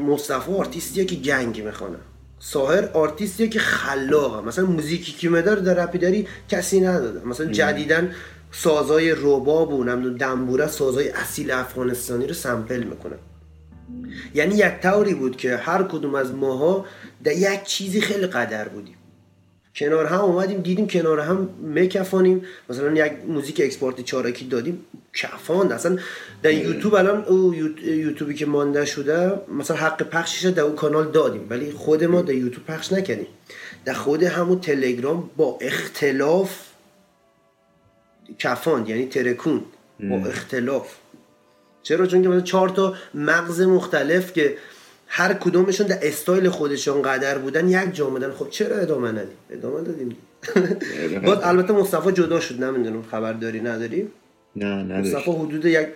[0.08, 1.98] مصطفی آرتیستیه که gang می‌خونه.
[2.40, 4.48] ساهر آرتیستیه که خلاقه.
[4.48, 7.28] مثلا موزیکی که مدار در رپ دری کسی نداده.
[7.28, 8.16] مثلا جدیدن
[8.52, 13.16] سازای رباب و نمی‌دونم دنبوره سازای اصیل افغانستانی رو sample می‌کنه.
[14.34, 16.86] یعنی یک طوری بود که هر کدوم از ماها
[17.24, 18.96] در یک چیزی خیلی قدر بودیم.
[19.80, 22.46] کنار هم اومدیم دیدیم کنار هم میکفانیم.
[22.70, 25.98] مثلا یک موزیک اکسپورت چارکی دادیم کفاند اصلا
[26.44, 31.12] در یوتیوب الان او یوت- یوتیوبی که مانده شده مثلا حق پخشش در اون کانال
[31.12, 33.28] دادیم ولی خود ما در یوتیوب پخش نکردیم.
[33.86, 36.66] در خود همون تلگرام با اختلاف
[38.40, 39.62] کفاند یعنی ترکون
[40.10, 40.96] با اختلاف.
[41.84, 44.58] چرا؟ چون که مثلا چهار تا مغز مختلف که
[45.12, 49.82] هر کدومشون در استایل خودشون قدر بودن یک جا آمدن خب چرا ادامه ندیم؟ ادامه
[49.82, 50.18] دادیم.
[51.26, 54.08] باز البته مصطفی جدا شد نمی‌دونم خبر داری نداری
[54.56, 55.16] نه نداشت.
[55.16, 55.88] مصطفی حدود یک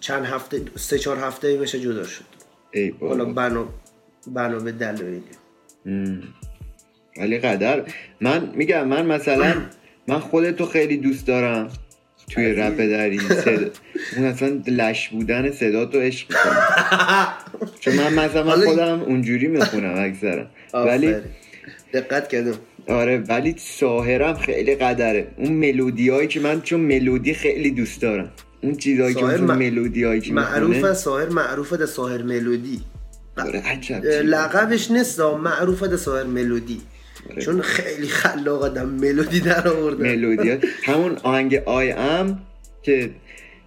[0.00, 2.24] چند هفته سه چهار هفته میشه جدا شد.
[2.70, 3.68] ای حالا بنا
[4.26, 5.22] بنا به دلایلی.
[7.16, 7.84] ولی قدر.
[8.20, 9.54] من میگم من مثلا
[10.06, 11.70] من خودتو خیلی دوست دارم.
[12.34, 13.66] توی رپ دری صدا.
[14.16, 16.28] اون اصلا لش بودن صدا تو عشق
[17.80, 20.46] چون من مثلا خودم اونجوری می‌خونم اکثرا.
[20.74, 21.14] ولی.
[21.92, 22.54] دقت کردم.
[22.88, 25.26] آره ولی ساهرم خیلی قدره.
[25.36, 28.30] اون ملودی هایی که من چون ملودی خیلی دوست دارم.
[28.62, 32.80] اون چیزهایی که اون م- ملودی هایی که معروف ساهر معروف در ساهر ملودی.
[33.38, 36.80] آره عجب لقبش نیست معروف ده سایر ملودی.
[37.38, 42.40] چون خیلی خلاق آدم ملودی در آورده ملودی همون آهنگ آی ام
[42.82, 43.10] که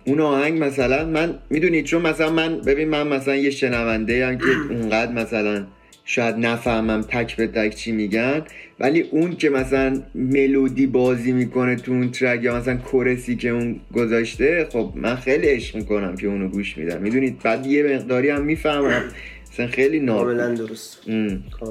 [0.05, 4.45] اون آهنگ مثلا من می‌دونید چون مثلا من ببین من مثلا یه شنونده هم که
[4.73, 5.65] اونقدر مثلا
[6.05, 8.41] شاید نفهمم تک به تک چی میگن
[8.79, 13.79] ولی اون که مثلا ملودی بازی می‌کنه تو اون ترک یا مثلا کورسی که اون
[13.93, 17.01] گذاشته خب من خیلی عشق می‌کنم که اونو گوش میدم.
[17.01, 19.03] می‌دونید بعد یه مقداری هم می‌فهمم.
[19.53, 20.99] مثلا خیلی ناب کاملا درست.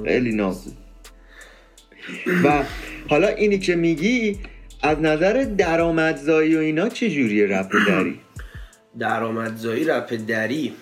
[0.04, 0.56] خیلی ناب
[2.44, 2.64] و
[3.08, 4.38] حالا اینی که میگی
[4.82, 8.20] از نظر درآمدزایی و اینا چه جوریه رپ دری؟
[8.98, 10.74] درآمدزایی رپ دری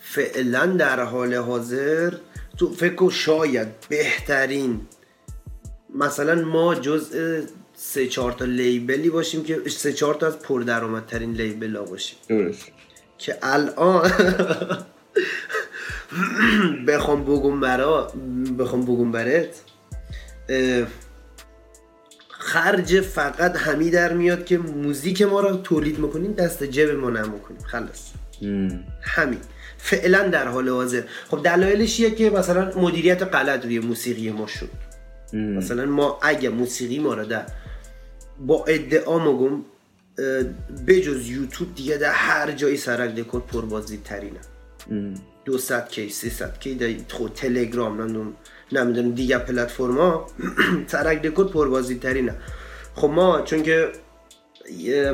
[0.00, 2.12] فعلا در حال حاضر
[2.58, 4.80] تو فکر شاید بهترین
[5.94, 7.40] مثلا ما جزء
[7.74, 12.18] سه چهار تا لیبلی باشیم که سه چهار تا از پردرآمدترین لیبل ها باشیم.
[12.28, 12.66] درست.
[13.18, 14.10] که الان
[16.88, 18.12] بخوام بگم برا
[18.58, 19.62] بخوام بگم برات.
[22.28, 27.60] خرج فقط همی در میاد که موزیک ما رو تولید می‌کنیم دست جب ما نمی‌کنیم
[27.60, 28.10] خلاص.
[29.02, 29.40] همین.
[29.78, 31.02] فعلا در حال حاضر.
[31.28, 34.68] خب دلایلش یه که مثلا مدیریت غلط روی موسیقی ما شد
[35.32, 37.46] ام، مثلا ما اگه موسیقی ما رو در
[38.46, 39.62] با ادعا مگم
[40.86, 44.40] بجز یوتیوب دیگه در هر جایی سرک دکور پربازدید ترینه
[44.90, 45.14] ام.
[45.44, 48.32] 200 کی 300 کی در خود تلگرام نمی‌دونم.
[48.72, 50.26] نمی‌دونم دیگه پلتفرما
[50.92, 52.34] سرک دکور پربازدید ترینه
[52.94, 53.92] خب ما چون که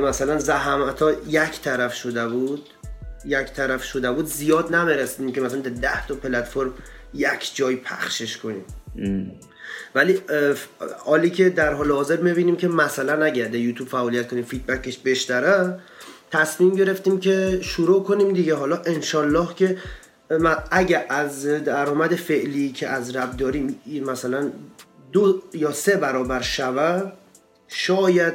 [0.01, 2.69] مثلا زحمت ها یک طرف شده بود
[3.25, 6.73] یک طرف شده بود زیاد نمی‌رسیم که مثلا ده تا پلتفرم
[7.13, 8.65] یک جای پخشش کنیم.
[9.95, 10.19] ولی
[10.97, 15.79] حالی که در حال حاضر می‌بینیم که مثلا اگر در یوتیوب فعالیت کنیم فیدبکش بیشتره
[16.31, 18.55] تصمیم گرفتیم که شروع کنیم دیگه.
[18.55, 19.77] حالا انشالله که
[20.71, 24.51] اگه از درآمد فعلی که از رب داریم مثلا
[25.11, 27.11] دو یا سه برابر شوه
[27.67, 28.33] شاید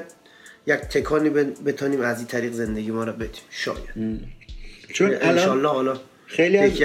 [0.66, 1.30] یک تکانی
[1.66, 3.78] بتانیم از این طریق زندگی ما رو بدیم شاید.
[4.92, 6.80] چون الان انشالله حالا خیلی از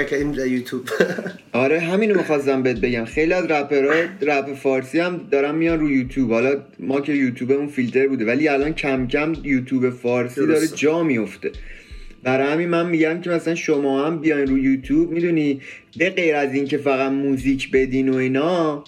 [0.48, 0.90] یوتیوب.
[1.64, 3.06] آره همینو می‌خواستم بهت بگم.
[3.06, 6.32] خیلی از رپرها رپ فارسی هم دارن میان رو یوتیوب.
[6.32, 10.68] حالا ما که یوتیوبمون فیلتر بوده ولی الان کم کم یوتیوب فارسی داره.
[10.68, 11.52] جا میفته
[12.24, 15.62] برای همین من میگم که مثلا شما هم بیاین رو یوتیوب می‌دونی؟
[15.98, 18.84] به غیر از اینکه فقط موزیک بدین و اینا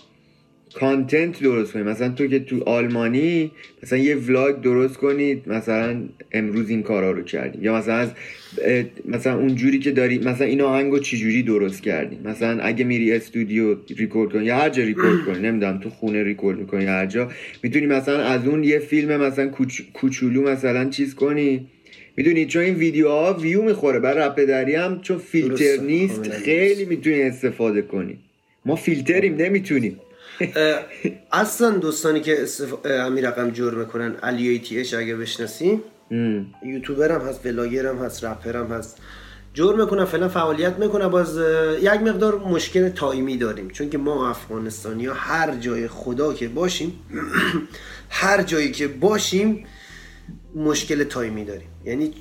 [0.74, 3.52] content درست کنید مثلا تو که تو آلمانی
[3.84, 8.12] مثلا یه vlog درست کنید مثلا امروز این کارا رو کردیم یا مثلا از
[9.06, 14.32] مثلا اونجوری که داری مثلا این آهنگو چجوری درست کردیم مثلا اگه میری استودیو ریکورد
[14.34, 17.30] کنی یا هر جا ریکورد کنی نمی‌دونم تو خونه ریکورد می‌کنی هر جا.
[17.64, 21.68] می‌تونی مثلا از اون یه فیلم مثلا کوچ- کوچولو مثلا چیز کنی.
[22.18, 25.82] می‌دونی چون این ویدیوها ویو می‌خوره برای رپ دری هم چون فیلتر درسته.
[25.82, 28.18] نیست کاملا خیلی می‌تونی استفاده کنی.
[28.66, 30.00] ما فیلتریم نمی‌تونیم.
[31.32, 32.86] اصلا دوستانی که استف...
[32.86, 35.80] همین رقم جور می‌کنن علی ایتی اچ اگه بشناسی
[36.12, 36.46] ام.
[36.66, 38.98] یوتیوبر هم هست ولاگر هم هست رپر هم هست.
[39.54, 41.38] جور می‌کنن فعلا فعالیت می‌کنن باز
[41.82, 43.70] یک مقدار مشکل تایمی داریم.
[43.70, 46.94] چون که ما افغانستانی ها هر جای خدا که باشیم
[48.10, 49.66] هر جایی که باشیم
[50.56, 51.68] مشکل time ی داریم.
[51.86, 52.14] یعنی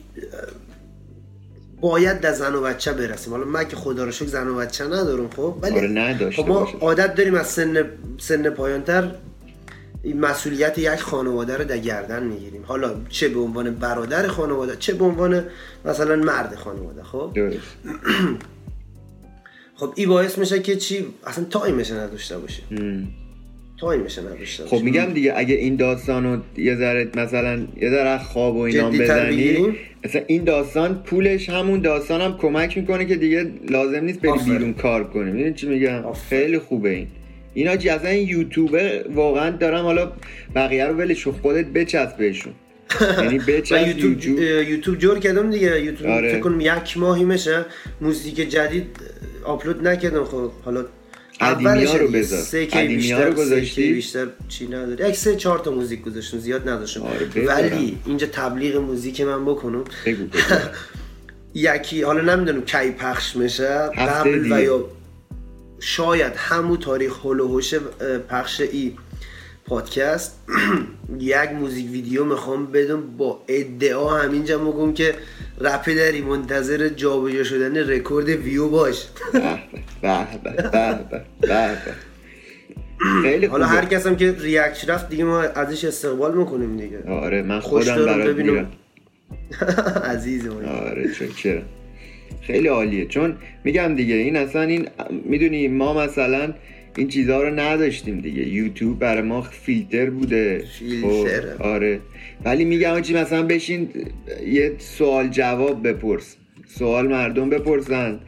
[1.81, 3.33] باید در زن و بچه برسیم.
[3.33, 6.69] حالا من که خدا رو شکر زن و بچه ندارم خب ولی آره، خب ما.
[6.81, 7.85] عادت داریم از سن
[8.19, 9.11] سن پایین‌تر
[10.15, 12.65] مسئولیت یک خانواده رو در گردن می‌گیریم.
[12.67, 15.45] حالا چه به عنوان برادر خانواده چه به عنوان
[15.85, 17.59] مثلا مرد خانواده خب؟ درست.
[19.79, 22.63] خب این باعث میشه که چی؟ اصلا time ش نداشته باشه
[23.75, 23.81] ام.
[23.81, 28.21] time ش نداشته خب میگم دیگه اگه این داستانو یه ذره مثلا یه ذره از
[28.21, 33.51] خواب و اینا بزنی؟ مثلا این داستان پولش همون داستان هم کمک می‌کنه که دیگه
[33.69, 34.33] لازم نیست بری.
[34.47, 36.13] بیرون کار کنی می‌دونی چی میگم.
[36.13, 37.07] خیلی خوبه این
[37.55, 40.13] اینا اصلا این یوتیوبه واقعا دارم حالا
[40.55, 42.53] بقیه رو ولش خودت بچسب بهشون
[43.19, 46.33] یعنی بچسب یوتیوب یوتیوب جور کردم دیگه یوتیوب آره.
[46.33, 47.65] فکر کنم یک ماهی میشه
[48.01, 48.87] موزیک جدید
[49.45, 50.85] آپلود نکردم خب حالا
[51.45, 52.09] قدیمی رو.
[52.09, 52.41] بذار.
[52.41, 56.69] سه قدیمی ها رو گذاشتی؟ بیشتر چی نداره یک سه چهار تا موزیک گذاشتم زیاد
[56.69, 57.47] نداشتم آره،.
[57.47, 59.85] ولی اینجا تبلیغ موزیک من بکنم.
[61.55, 64.53] یکی حالا نمی‌دونم کی پخش میشه قبل.
[64.53, 64.85] و یا
[65.81, 68.93] شاید همون تاریخ هول و هوش اه، پخش ای
[69.67, 70.39] پادکست
[71.21, 75.15] یک موزیک ویدیو می‌خوام بدم با ادعا همینجا میگم که
[75.61, 79.07] رپ داری منتظر جابجا شدن رکورد ویو باش.
[83.23, 83.67] خیلی حالا.
[83.67, 88.07] هر کس هم که ریاکت رفت دیگه ما ازش استقبال می‌کنیم دیگه آره من خودم
[88.07, 88.37] برات.
[88.37, 88.73] میرم
[90.15, 91.11] عزیز ما آره
[91.43, 91.63] چرا
[92.43, 94.89] خیلی عالیه چون میگم دیگه این اصلا این
[95.25, 96.55] می‌دونی ما مثلا
[96.97, 98.49] این چیزها رو نداشتیم دیگه.
[98.49, 100.65] یوتیوب برای ما فیلتر بوده.
[100.79, 101.57] فیلتر.
[101.57, 102.01] خب، آره.
[102.45, 103.89] ولی میگم چی مثلا بشین
[104.47, 106.37] یه سوال جواب بپرس.
[106.67, 108.21] سوال مردم بپرسن.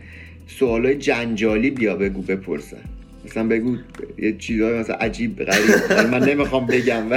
[0.47, 2.81] سوالای جنجالی بیا بگو بپرسن.
[3.25, 3.77] مثلا بگو
[4.19, 5.93] یه چیزای مثلا عجیب غریب.
[6.11, 7.11] من نمی‌خوام بگم.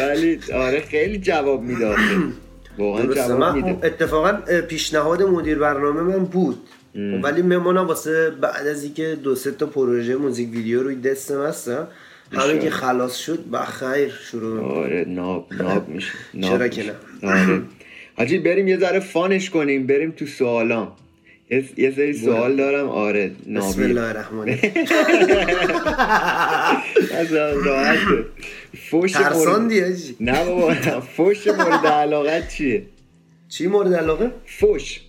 [0.00, 2.00] ولی آره خیلی جواب آخه.
[2.78, 4.32] واقعا من میده اتفاقا
[4.68, 6.58] پیشنهاد مدیر برنامه من بود.
[6.92, 11.42] خب ولی ممانم واسه بعد از اینکه دو سه تا پروژه موزیک ویدیو روی دستم
[11.42, 11.88] هستم
[12.32, 16.12] همین که خلاص شد بخیر شروع آره ناب ناب میشه.
[16.42, 16.68] چرا.
[16.68, 17.62] که آره.
[18.16, 20.92] حاجی بریم یه ذره فانش کنیم بریم تو سوالام.
[21.50, 22.88] یه, یه سری سوال دارم.
[22.88, 24.46] آره بسم الله الرحمن
[27.64, 28.24] راحته
[28.90, 29.72] فوش ترسان
[30.20, 30.74] نه بابا
[31.16, 32.82] فوش مورد علاقت چیه؟
[33.48, 35.00] چی مورد علاقه؟ فوش.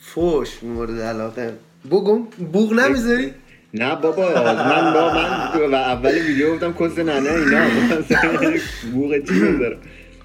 [0.00, 1.52] فوش مورد علاقه.
[1.90, 2.22] بگم
[2.52, 3.32] بوغ نمی‌ذاری؟
[3.74, 7.64] نه بابا من با من و اول ویدیو گفتم کس ننه اینا.
[8.94, 9.78] بوغ چی بذارم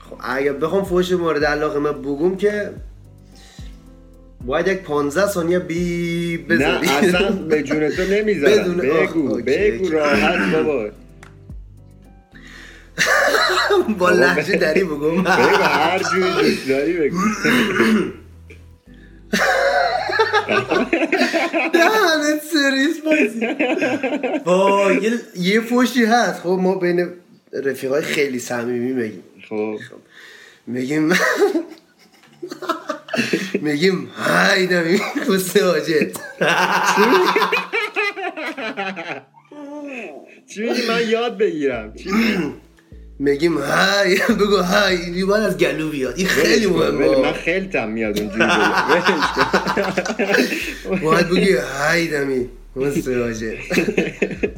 [0.09, 2.69] خب اگه بخوام فوش مورد علاقه من بگم که
[4.45, 8.77] باید یک 15 ثانیه بی نه بذاری اصلا به جون تو نمی‌ذارم.
[8.77, 9.89] بگو بگو.
[9.89, 10.89] راحت بابا.
[13.99, 15.29] با لحجه دری بگم بگو
[15.63, 17.17] هر جوری دوست داری بگو.
[21.73, 23.47] دهنت سریس بازی.
[24.45, 26.41] با یه, یه فوشی هست.
[26.41, 27.09] خب ما بین
[27.53, 29.23] رفیقای خیلی صمیمی میگیم.
[29.49, 29.77] خب.
[30.67, 31.13] میگیم
[33.61, 36.17] میگیم های دمی کسته آجت
[40.53, 41.93] چی میگی؟ من یاد بگیرم.
[43.19, 46.13] میگیم های بگو های اینجوری باید از گلو بیاد.
[46.17, 48.45] این خیلی ولی من مهمه خیلتم میاد اونجوری.
[51.03, 52.49] باید بگی های دمی.
[52.81, 53.57] کسته آجت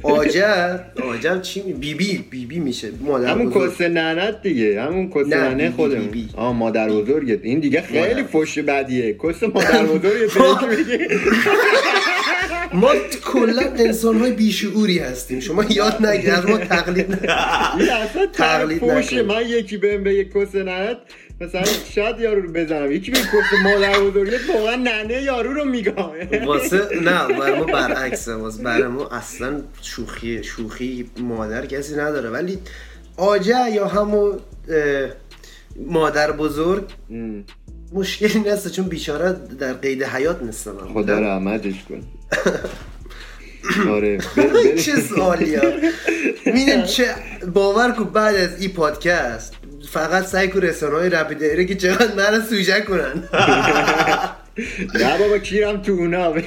[0.04, 2.88] آجت آجت چی می بی بی بی بی میشه.
[3.02, 3.72] مادر همون بزرگ.
[3.74, 4.82] کس ننت دیگه.
[4.82, 6.08] همون کس نه، ننه خودمون.
[6.08, 6.30] بی بی.
[6.38, 8.24] آه مادر بزرگت این دیگه خیلی.
[8.24, 9.14] فش بدیه.
[9.24, 10.40] کس مادر بزرگت به
[12.74, 12.92] ما
[13.34, 15.40] کلا انسان های بیشعوری هستیم.
[15.40, 17.14] شما یاد نگیر از ما تقلید
[18.04, 19.34] اصلا تقلید فوشه نکن.
[19.36, 20.98] من یکی بهم بگه کس ننت
[21.42, 21.64] مثلا
[21.96, 22.92] شاید یارو رو بزنم.
[22.92, 25.94] یکی بگه کس مادر بزرگت واقعا ننه یارو رو میگم.
[26.46, 28.34] واسه نه برای ما برعکسه.
[28.34, 32.30] واسه برای ما اصلا شوخی شوخی مادر کسی نداره.
[32.30, 32.58] ولی
[33.18, 35.10] آجه یا همون اه،
[35.86, 37.44] مادر بزرگ ام.
[37.94, 42.04] مشکلی نیست چون بیچاره در قید حیات نیستن خدا رحمتش کن.
[43.90, 44.18] آره.
[44.84, 45.72] چه سوالی ها
[46.86, 47.16] چه
[47.54, 49.59] باور کن بعد از این پادکست
[49.92, 53.24] فقط سعی کن رسانه های رپیدره که چقدر من سوژه کنن.
[55.00, 56.34] نه بابا کیرم تو اونا.
[56.34, 56.42] من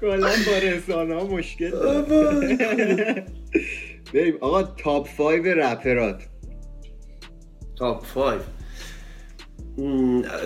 [0.00, 1.70] کلا با رسانه ها مشکل.
[4.14, 4.34] بریم.
[4.40, 6.22] آقا تاپ 5 رپرات.
[7.78, 8.40] تاپ 5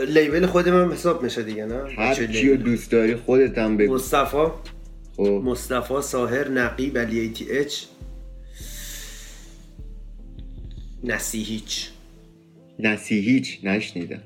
[0.08, 3.94] لیبل خودم هم حساب میشه دیگه نه؟ هر لیبل؟ دوست داری خودت هم بگو.
[3.94, 4.46] مصطفی.
[5.16, 5.22] خب.
[5.22, 7.84] مصطفی ساهر نقیب علی ای تی اچ
[11.06, 11.88] نسیهیچ
[12.78, 14.20] نسیهیچ نشنیدم.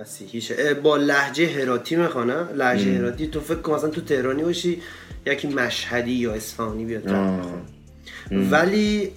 [0.00, 0.52] نسیهیچ
[0.82, 4.82] با لحجه هراتی می‌خوانه؟ لحجه هراتی تو فکر کن مثلا تو تهرانی باشی
[5.26, 7.10] یکی مشهدی یا اصفهانی بیاد.
[8.30, 9.10] ولی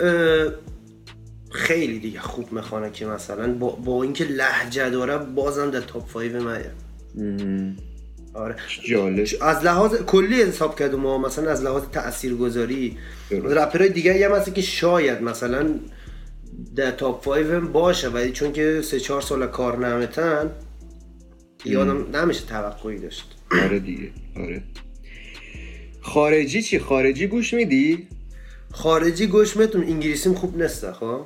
[1.52, 6.32] خیلی دیگه خوب می‌خوانه که مثلا با, با اینکه لحجه داره بازم در تاپ 5
[6.32, 6.72] منه.
[7.18, 7.78] ام.
[8.34, 8.56] آره.
[8.90, 9.28] جالب.
[9.42, 12.98] از لحاظ کلی حساب کردم ما مثلا از لحاظ تاثیرگذاری
[13.30, 13.58] درست.
[13.58, 15.70] رپرهای دیگه هم هست که شاید مثلا
[16.76, 20.52] در تاپ 5 هم باشه ولی چون که سه چهار سال کار نمتن
[21.66, 24.64] یادم نمیشه توقعی داشت آره دیگه آره
[26.02, 28.08] خارجی چی خارجی گوش میدی
[28.72, 31.26] خارجی گوش میتون انگلیسیم خوب نسته خب.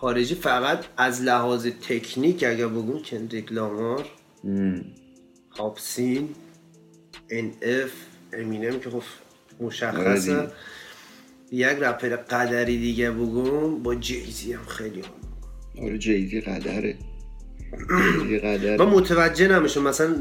[0.00, 4.06] خارجی فقط از لحاظ تکنیک اگر بگم کندریک لامار
[4.44, 4.84] ام.
[5.50, 6.28] هاپسین
[7.30, 7.90] ان اف
[8.32, 10.50] امینم که خب آره مشخصه.
[11.52, 15.84] یک رپر قدری دیگه بگم با جیزی هم خیلی هم.
[15.84, 16.96] آره جیزی قدره.
[18.78, 19.82] من متوجه نمیشم.
[19.82, 20.14] مثلا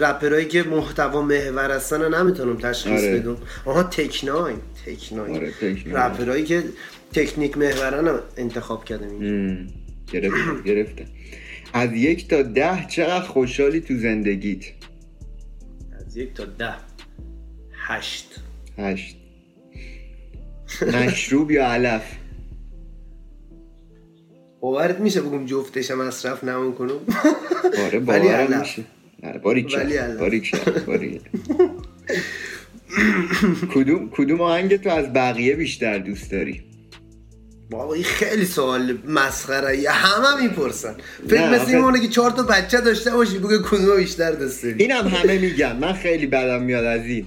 [0.00, 3.18] رپرایی که محتوا محور هستن نمی‌تونم تشخیص آره.
[3.18, 3.36] بدم.
[3.64, 5.52] آها تکناین تکناین آره،.
[5.92, 6.64] رپرایی که
[7.12, 9.18] تکنیک محورن انتخاب کردم.
[10.12, 11.04] گرفتم گرفتم.
[11.72, 14.64] از یک تا ده چقدر خوشحالی تو زندگیت؟
[16.06, 16.74] از یک تا ده.
[17.72, 18.40] هشت.
[18.78, 19.16] هشت.
[20.82, 22.02] مشروب یا علف؟
[24.60, 27.00] باورت میشه بگم جفتش مصرف نمون کنم؟
[27.86, 28.60] آره باورم.
[28.60, 28.84] میشه.
[29.42, 29.76] باریک.
[33.74, 36.62] کدوم کدوم آهنگ تو از بقیه بیشتر دوست داری؟
[37.70, 40.94] بابا این خیلی سوال مسخره یه همه می‌پرسن.
[41.28, 44.82] فکر مثل این که چهار تا بچه داشته باشی بگه کدوم بیشتر دوست داری.
[44.82, 45.76] اینم همه میگن.
[45.76, 47.26] من خیلی بدم میاد از این.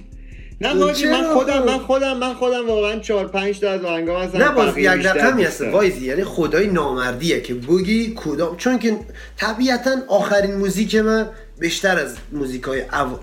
[0.62, 4.36] نه حاجی من؟ خودم من خودم من خودم واقعا چهار پنج تا از آهنگام از
[4.36, 5.60] نه باز یک رقمی هست.
[5.60, 8.98] وایزی یعنی خدای نامردیه که بگی کدام چون که
[9.36, 12.82] طبیعتا آخرین موزیک من بیشتر از موزیک های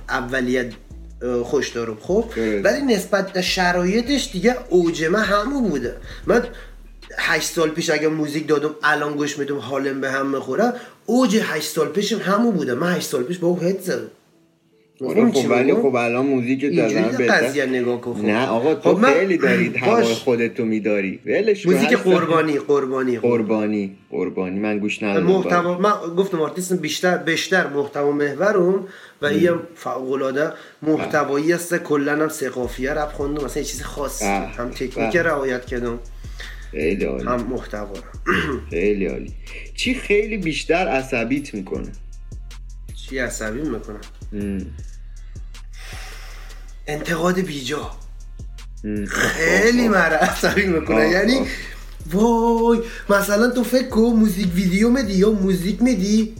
[0.10, 0.74] اولیت
[1.22, 2.26] اه، خوش دارم خب.
[2.64, 5.96] ولی نسبت به شرایطش دیگه اوج من همون بوده
[6.28, 6.44] من
[7.18, 10.74] هشت سال پیش اگه موزیک دادم الان گوش میدم حالم به هم می‌خوره
[11.06, 14.08] اوج هشت سال پیشم همون بوده من هشت سال پیش با او هد زدم
[15.00, 17.66] خب ولی؟ خب الان موزیک اینجوری دادن بهتر.
[17.66, 18.26] نگاه کن خب.
[18.26, 20.14] نه آقا تو خب من- خیلی دارید هوای باش.
[20.20, 21.20] خودتو میداری.
[21.26, 21.66] ولش.
[21.66, 24.60] موزیک قربانی قربانی قربانی قربانی.
[24.60, 28.88] من گوش ندادم محتوا من گفتم آرتیست بیشتر بیشتر محتوا محورم
[29.22, 33.44] و این فوق العاده محتوایی است کلا هم ثقافیه رپ خوندم.
[33.46, 34.26] مثلا یه چیز خاصی.
[34.26, 35.24] به، هم تکنیک به.
[35.24, 36.00] رعایت کردم.
[36.72, 37.24] خیلی عالی.
[37.26, 37.94] هم محتوا.
[38.70, 39.32] خیلی عالی.
[39.76, 41.92] چی خیلی بیشتر عصبیت می‌کنه؟
[42.96, 44.02] چی عصبی می‌کنم
[44.34, 44.58] ام.
[46.90, 47.92] انتقاد بیجا.
[49.08, 51.10] خیلی مرا عصبی می‌کنه.
[51.10, 51.48] یعنی.
[52.14, 52.80] وای
[53.10, 56.36] مثلا تو فکر کن موزیک ویدیو میدی یا موزیک میدی؟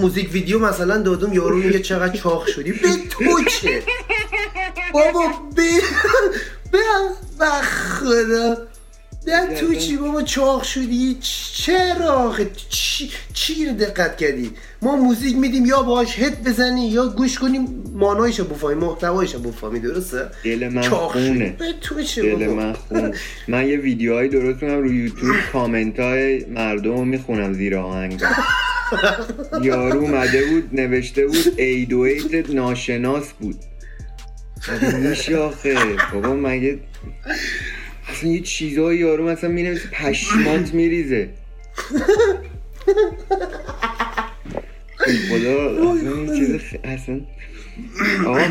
[0.00, 2.72] موزیک ویدیو مثلا دادم یارو میگه چقدر چاق شدی.
[2.72, 3.82] به تو چه؟
[4.92, 5.62] بابا به
[7.38, 8.56] به خدا.
[9.26, 11.18] به تو چی بابا چاق شدی؟
[11.54, 12.36] چرا
[12.68, 14.50] چی, چی رو دقت کردی؟
[14.82, 17.84] ما موزیک میدیم یا باش هد بزنی یا گوش کنیم.
[17.94, 20.82] مانایشو بفهمی محتوایشو بفهمی درسته؟ دل من.
[20.82, 21.56] خونه.
[21.80, 23.14] تو چه دل من خون
[23.48, 28.22] من یه ویدیوهایی درست کنم رو یوتیوب کامنت های مردم رو می‌خونم زیر آهنگ.
[29.62, 33.56] یارو اومده بود نوشته بود ایدویت ناشناس بود.
[34.98, 35.74] میشه آخه؟
[36.12, 36.78] بابا مگه
[38.08, 41.28] اصلا یه چیزایی یارو مثلا می‌نویسه پشمات میریزه.
[45.28, 47.20] خدا اصلا این چیز خ- اصلا
[48.26, 48.48] آقا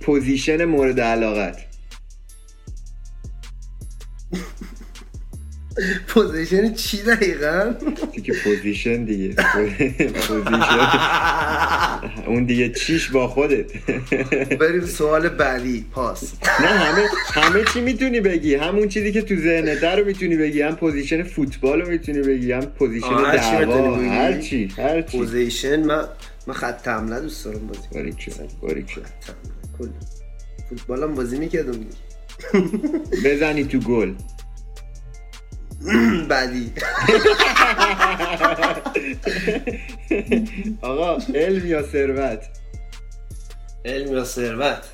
[0.00, 1.56] position مورد علاقت.
[6.08, 7.74] position چی دقیقا؟
[8.12, 9.34] دیگه position دیگه.
[10.28, 10.88] position.
[12.28, 13.72] اون دیگه چیش با خودت.
[14.60, 15.86] بریم سوال بعدی.
[15.92, 16.32] پاس.
[16.62, 18.54] نه همه همه چی می‌تونی بگی.
[18.54, 20.62] همون چیزی که تو ذهنت رو می‌تونی بگی.
[20.62, 22.52] هم position فوتبال رو می‌تونی بگی.
[22.52, 23.96] هم position چی دعوا.
[23.96, 25.18] هر چی هر چی.
[25.18, 26.04] position من
[26.46, 28.16] من خط حمله دوست دارم بازی کنم.
[28.16, 29.68] شد خط حمله.
[29.78, 29.88] کل.
[30.70, 31.80] فوتبالم بازی می‌کردم.
[33.24, 34.12] بزنی تو گل.
[36.28, 36.72] بعدی.
[40.82, 42.44] آقا علم یا ثروت؟
[43.84, 44.84] علم یا ثروت.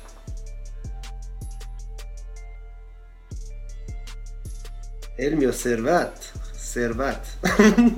[5.19, 6.31] علم یا ثروت.
[6.57, 7.37] ثروت.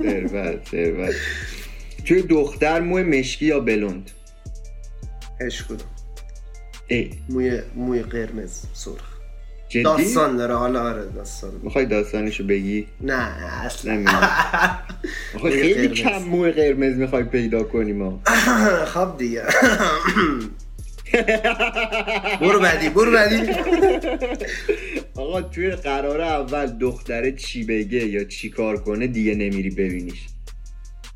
[0.02, 1.14] ثروت ثروت.
[2.06, 4.10] توی دختر موی مشکی یا بلوند؟
[5.68, 5.88] کدوم؟
[6.86, 7.10] ای.
[7.28, 9.17] موی موی قرمز سرخ.
[9.68, 11.50] جدی؟ داستان داره حالا آره داستان.
[11.62, 13.14] می‌خوای داستانشو بگی؟ نه
[13.64, 14.04] اصلا.
[15.42, 15.98] موی خیلی قرمز.
[15.98, 18.20] کم موی قرمز می‌خوای پیدا کنی ما.
[18.94, 19.42] خب دیگه.
[22.40, 23.36] برو بعدی برو بعدی.
[25.16, 30.26] آقا توی قرار اول دختره چی بگه یا چی کار کنه دیگه نمیری ببینیش.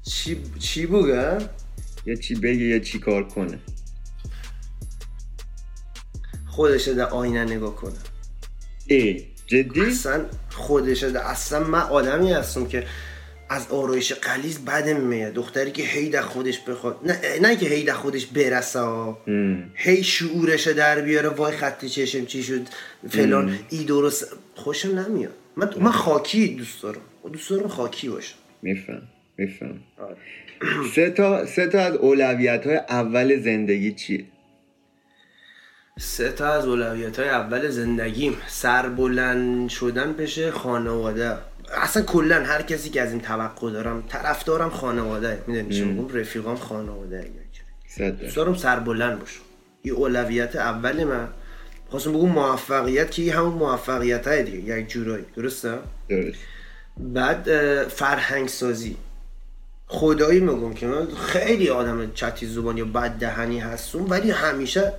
[0.02, 1.38] چی چی بگه
[2.06, 3.58] یا چی بگه یا چی کار کنه.
[6.46, 7.92] خودش در آینه نگاه کنه.
[9.46, 12.84] جدی؟ اصلا خودش اصلا من آدمی هستم که
[13.50, 17.84] از آرایش قلیز بدم میاد دختری که هی در خودش بخواد نه نه که هی
[17.84, 18.80] در خودش برسه.
[18.80, 19.16] ام.
[19.74, 22.60] هی شعورش در بیاره وای خط چشم چی شد
[23.08, 27.00] فلان ای درست خوشم نمیاد من من خاکی دوست دارم
[27.32, 29.02] دوست دارم خاکی باشم میفهم
[29.38, 30.16] میفهم آره.
[30.94, 34.24] سه تا سه تا از اولویت های اول زندگی چیه
[36.02, 41.36] سه تا از اولویت های اول زندگیم سربلند شدن پیش خانواده.
[41.74, 45.42] اصلا کلا هر کسی که از این توقع دارم طرفدارم خانواده.
[45.46, 47.30] می‌دونی چی میگم؟ رفیقام خانواده.
[47.98, 49.40] دوست دارم سربلند باشم
[49.82, 51.28] این اولویت اول من.
[51.90, 55.24] خواستم بگم موفقیت که همون موفقیت های دیگه یک جورایی.
[55.36, 55.78] درسته؟
[56.08, 56.38] درست.
[56.96, 57.48] بعد
[57.88, 58.96] فرهنگ سازی
[59.86, 64.92] خدایی میگم که من خیلی آدم چتی زبان یا بد دهنی هستم ولی همیشه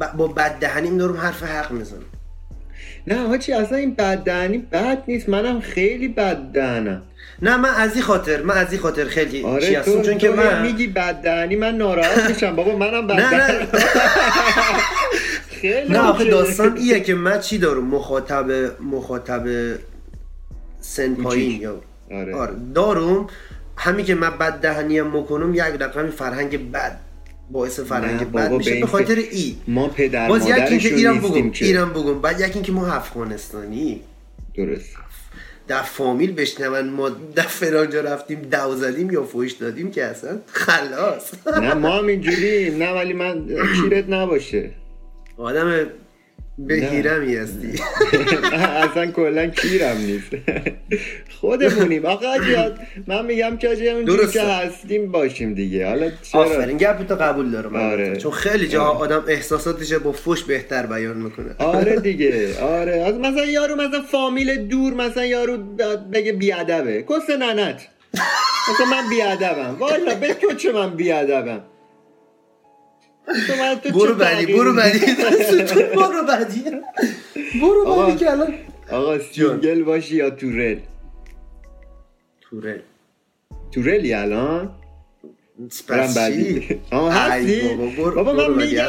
[0.00, 2.02] ب- با بد دهنیم دارم حرف حق می‌زنم.
[3.06, 5.28] نه حاجی اصلا این بددهنی بد نیست.
[5.28, 7.02] منم خیلی بددهنم.
[7.42, 9.92] نه من از این خاطر من از این خاطر خیلی چی آره هستم.
[9.92, 12.56] تو, چون که من میگی بددهنی من ناراحت میشم.
[12.56, 13.66] بابا منم نه بددهنم نه
[15.60, 16.24] خیلی نه آخه.
[16.24, 18.46] داستان ایه که من چی دارم؟ مخاطب
[18.82, 19.44] مخاطب
[20.80, 21.80] سن پایین یا
[22.12, 22.34] آره.
[22.36, 23.26] آره دارم.
[23.76, 26.98] همین که من بد دهنی هم می‌کنم یک رقمی فرهنگ بد
[27.50, 28.80] باعث نه فرهنگ بد میشه.
[28.80, 31.64] به خاطر ای ما پدر باز یکی که مادرشون ایران بگم که.
[31.64, 34.00] ایران بگم بعد یکی که ما افغانستانی.
[34.54, 34.96] درست.
[35.68, 40.38] در فامیل بشنون ما در فلان جا رفتیم دو زدیم یا فوش دادیم که اصلا
[40.46, 41.32] خلاص.
[41.60, 43.46] نه ما هم اینجوری نه ولی من
[43.82, 44.70] کیرت نباشه.
[45.36, 45.86] آدم
[46.58, 46.88] به نه.
[46.88, 47.72] هیرمی هستی.
[48.90, 50.30] اصلا کلا کیرم نیست.
[51.40, 52.06] خودمونیم.
[52.06, 54.40] آقا یاد من میگم که آجی اونجوری درسته.
[54.40, 55.88] که هستیم باشیم دیگه.
[55.88, 56.76] حالا چرا؟ آفرین.
[56.76, 57.76] گپ تو قبول دارم.
[57.76, 58.16] آره.
[58.16, 61.54] چون خیلی جاها آدم احساساتش با فوش بهتر بیان می‌کنه.
[61.58, 62.58] آره دیگه.
[62.60, 63.12] آره.
[63.12, 65.56] مثلا یارو مثلا فامیل دور مثلا یارو
[66.12, 67.02] بگه بیادبه.
[67.02, 67.86] کس ننت.
[68.70, 69.76] مثلا من بیادبم.
[69.78, 71.60] والا به تو چه من بیادبم؟
[73.94, 74.98] برو بعدی برو بعدی.
[75.96, 76.64] برو بعدی.
[77.60, 77.84] برو.
[77.84, 78.54] بعدی که الان.
[78.90, 80.78] آقا single باشی یا تو رل؟
[82.40, 82.82] تو رل
[83.72, 84.70] تو رلی الان؟
[86.16, 86.78] بعدی.
[88.14, 88.88] بابا، من میگم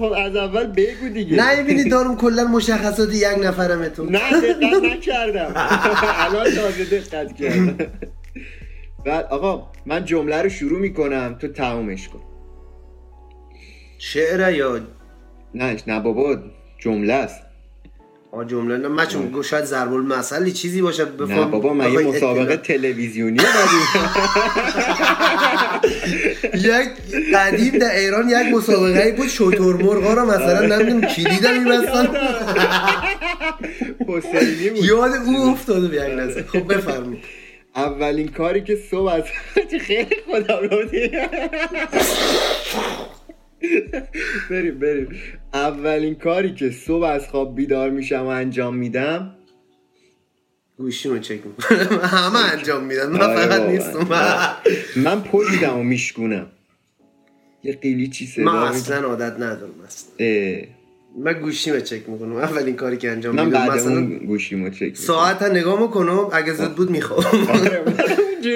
[0.00, 1.36] خب از اول بگو دیگه.
[1.36, 4.04] نه ببینی دارم کلا مشخصات یک نفرم تو.
[4.04, 5.52] نه دقت نکردم.
[6.24, 7.76] الان تازه دقت کردم.
[9.06, 12.20] بعد آقا من جمله رو شروع می‌کنم تو تمومش کن.
[13.98, 14.80] شعر یا
[15.54, 16.36] نه نه بابا
[16.78, 17.40] جمله است.
[18.32, 21.98] آ جمله نه من چون شاید ضرب المثلی چیزی باشه نه بفهم بابا من یه
[21.98, 23.38] مسابقه تلویزیونی
[26.54, 26.88] یک
[27.34, 32.08] قدیم در ایران یک مسابقه بود شطور مرغا رو مثلا نمی‌دونم کلید میبستن.
[34.08, 34.84] حسینی بود.
[34.84, 37.24] یاد او افتاده به یک لحظه خب بفرمایید.
[37.76, 39.24] اولین کاری که صبح از
[39.86, 40.88] خیلی خودم رو
[44.50, 45.08] بریم بریم.
[45.54, 49.34] اولین کاری که صبح از خواب بیدار میشم و انجام میدم
[50.78, 51.98] گوشیمو چک می‌کنم.
[52.02, 53.60] همه انجام میدن من آره فقط.
[53.60, 54.08] نیستم.
[54.96, 56.46] من پشتم و میشکونم.
[57.62, 58.62] یه قیلیچی صدا من.
[58.62, 60.26] اصلا عادت ندارم اصلا.
[61.18, 62.36] من گوشیمو چک می‌کنم.
[62.36, 65.04] اولین کاری که انجام من میدم بعد مثلا اون گوشیمو چک می‌کنم.
[65.06, 67.48] ساعت ها نگاه می‌کنم اگه زود بود می‌خوام.
[67.48, 67.94] آره، من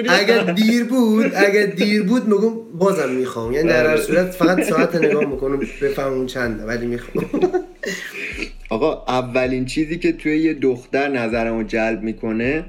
[0.09, 3.51] اگر دیر بود اگر دیر بود میگم بازم می‌خوام.
[3.51, 4.01] یعنی در هر آره.
[4.01, 7.25] صورت فقط ساعت نگاه می‌کنم بفهمم چنده ولی می‌خوام.
[8.69, 12.65] آقا اولین چیزی که توی یه دختر نظرمو جلب می‌کنه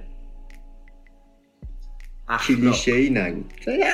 [2.47, 3.41] کلیشه ای نگو.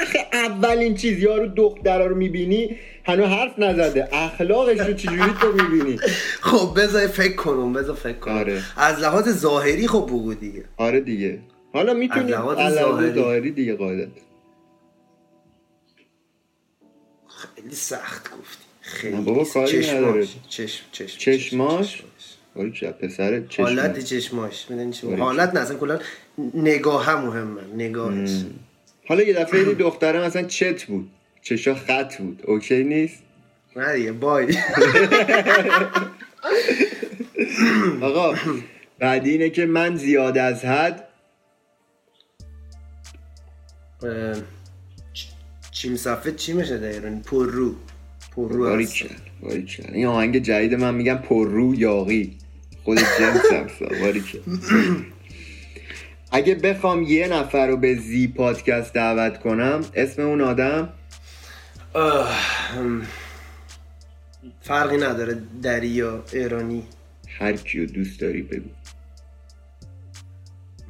[0.02, 4.08] آخه اولین چیز یارو دخترا رو می‌بینی هنو حرف نزده.
[4.12, 5.98] اخلاقش رو چجوری تو می‌بینی؟
[6.40, 8.34] خب بذار فکر کنم بذار فکر کنم.
[8.34, 8.62] آره.
[8.76, 10.64] از لحاظ ظاهری خب بگو دیگه.
[10.76, 11.38] آره دیگه.
[11.76, 13.14] حالا می‌تونی ظاهری.
[13.14, 14.08] ظاهری دیگه قاعدت
[17.28, 18.64] خیلی سخت گفتی.
[18.80, 20.26] خیلی بابا کاری نداره.
[20.48, 22.02] چشم چشم چشماش؟
[23.00, 24.66] پسر چشم حالت چشماش.
[25.18, 25.98] حالت نه اصلا کلا
[26.54, 28.30] نگاه مهمه نگاهش.
[29.08, 31.10] حالا یه دفعه دیدی دختره مثلا چت بود.
[31.42, 32.42] چشا خط بود.
[32.44, 33.22] اوکی نیست؟
[33.76, 34.56] نه دیگه بای.
[38.02, 38.34] آقا
[38.98, 41.05] بعد اینه که من زیاد از حد
[45.70, 47.74] چیم صفحه چی میشه در ایران پر رو
[48.36, 48.94] پر رو باری هست.
[48.94, 49.09] کل
[49.42, 52.38] باری کل این آهنگ جدید من میگم پررو یاقی.
[52.84, 53.68] خود جنس هم
[56.32, 60.92] اگه بخوام یه نفر رو به زی پادکست دعوت کنم اسم اون آدم؟
[64.61, 66.82] فرقی نداره دری یا ایرانی.
[67.28, 68.68] هر کیو دوست داری بگو.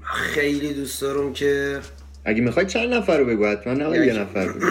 [0.02, 1.80] خیلی دوست دارم که
[2.27, 4.07] اگه می‌خوای چند نفر رو بگو حتما نه یک.
[4.07, 4.66] یه نفر بگو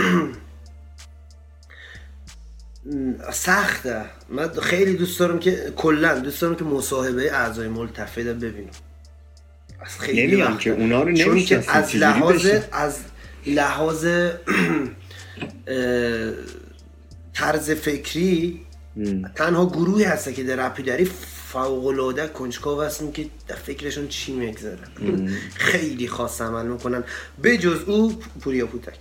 [3.32, 8.70] سخته من خیلی دوست دارم که کلا دوست دارم که مصاحبه اعضای ملتفه رو ببینم
[9.80, 10.64] از خیلی وقته.
[10.64, 13.00] که اونا رو چون که از لحاظ؟ از
[13.48, 14.08] لحاظ
[17.34, 18.62] طرز فکری.
[19.36, 21.10] تنها گروهی هسته که در رپیدری
[21.56, 24.78] فوق العاده کنجکاو هستن که در فکرشون چی میگذره.
[25.56, 27.04] خیلی خاص عمل می‌کنن.
[27.42, 28.98] به جز او پوریا پوتک.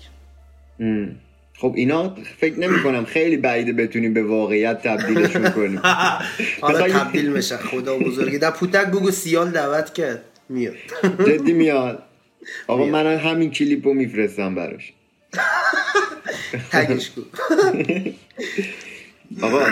[0.78, 1.16] مم.
[1.58, 5.78] خب اینا فکر نمی کنم خیلی بعیده بتونیم به واقعیت تبدیلشون کنیم
[6.60, 7.56] حالا تبدیل میشه.
[7.56, 8.38] خدا بزرگی.
[8.38, 10.22] در پوتک بگو سیال دعوت کرد.
[10.48, 10.74] میاد.
[11.26, 12.02] جدی میاد.
[12.66, 12.84] آقا.
[12.84, 14.92] من همین کلیپ رو میفرستم براش.
[16.72, 17.22] تگش کن.
[19.42, 19.66] آقا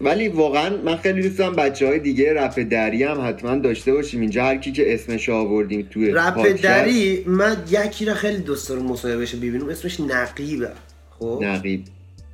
[0.00, 4.20] ولی واقعا من خیلی دوست دارم بچه های دیگه رپ دری هم حتما داشته باشیم.
[4.20, 8.82] اینجا هر کی که اسمش آوردیم توی رپ دری من یکی را خیلی دوست دارم
[8.82, 9.68] مصاحبهش ببینم.
[9.68, 10.70] اسمش نقیبه.
[11.10, 11.84] خب؟ نقیب.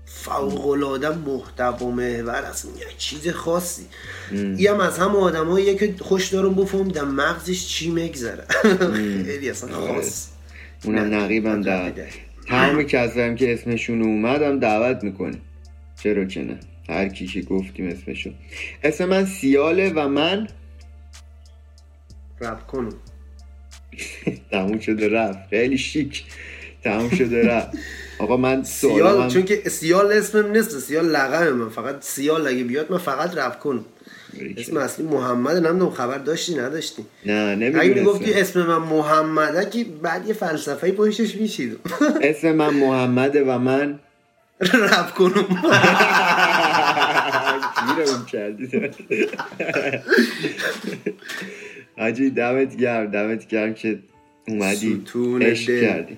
[0.04, 3.82] فوق العاده محتوا محور اصلا یه چیز خاصی.
[4.58, 8.44] یه هم از هم آدماییه که خوش دارم بفهم در مغزش چی مگذره
[9.26, 9.94] خیلی اصلا آره.
[9.94, 10.28] خاص.
[10.84, 11.92] اونم نقیبم در
[12.48, 15.38] تمام کسایی که اسمشون اومدم دعوت می‌کنه
[16.02, 16.60] چرا که نه.
[16.92, 18.30] هر کی که گفتیم اسمشو.
[18.84, 20.48] اسم من سیاله و من
[22.40, 22.94] رپ کنم.
[24.50, 25.38] تموم شده رفت.
[25.50, 26.24] خیلی شیک.
[26.84, 27.68] تموم شده رفت.
[28.18, 29.28] آقا من سیال من...
[29.28, 31.68] چون که سیال اسمم نیست سیال لقب من.
[31.68, 33.84] فقط سیال اگه بیاد من فقط رپ کنم.
[34.56, 37.90] اسم اصلی محمد نمی‌دونم خبر داشتی نداشتی؟ نه نمی‌دونستم.
[37.90, 41.78] اگه می‌گفتی اسم من محمده که بعد یه فلسفه پشتش میشید
[42.22, 43.98] اسم من محمده و من
[44.60, 45.46] رپ کنم.
[48.04, 48.68] گیرم کردی
[51.98, 53.98] حاجی دمت گرم دمت گرم که
[54.48, 55.02] اومدی.
[55.42, 56.16] عشق کردی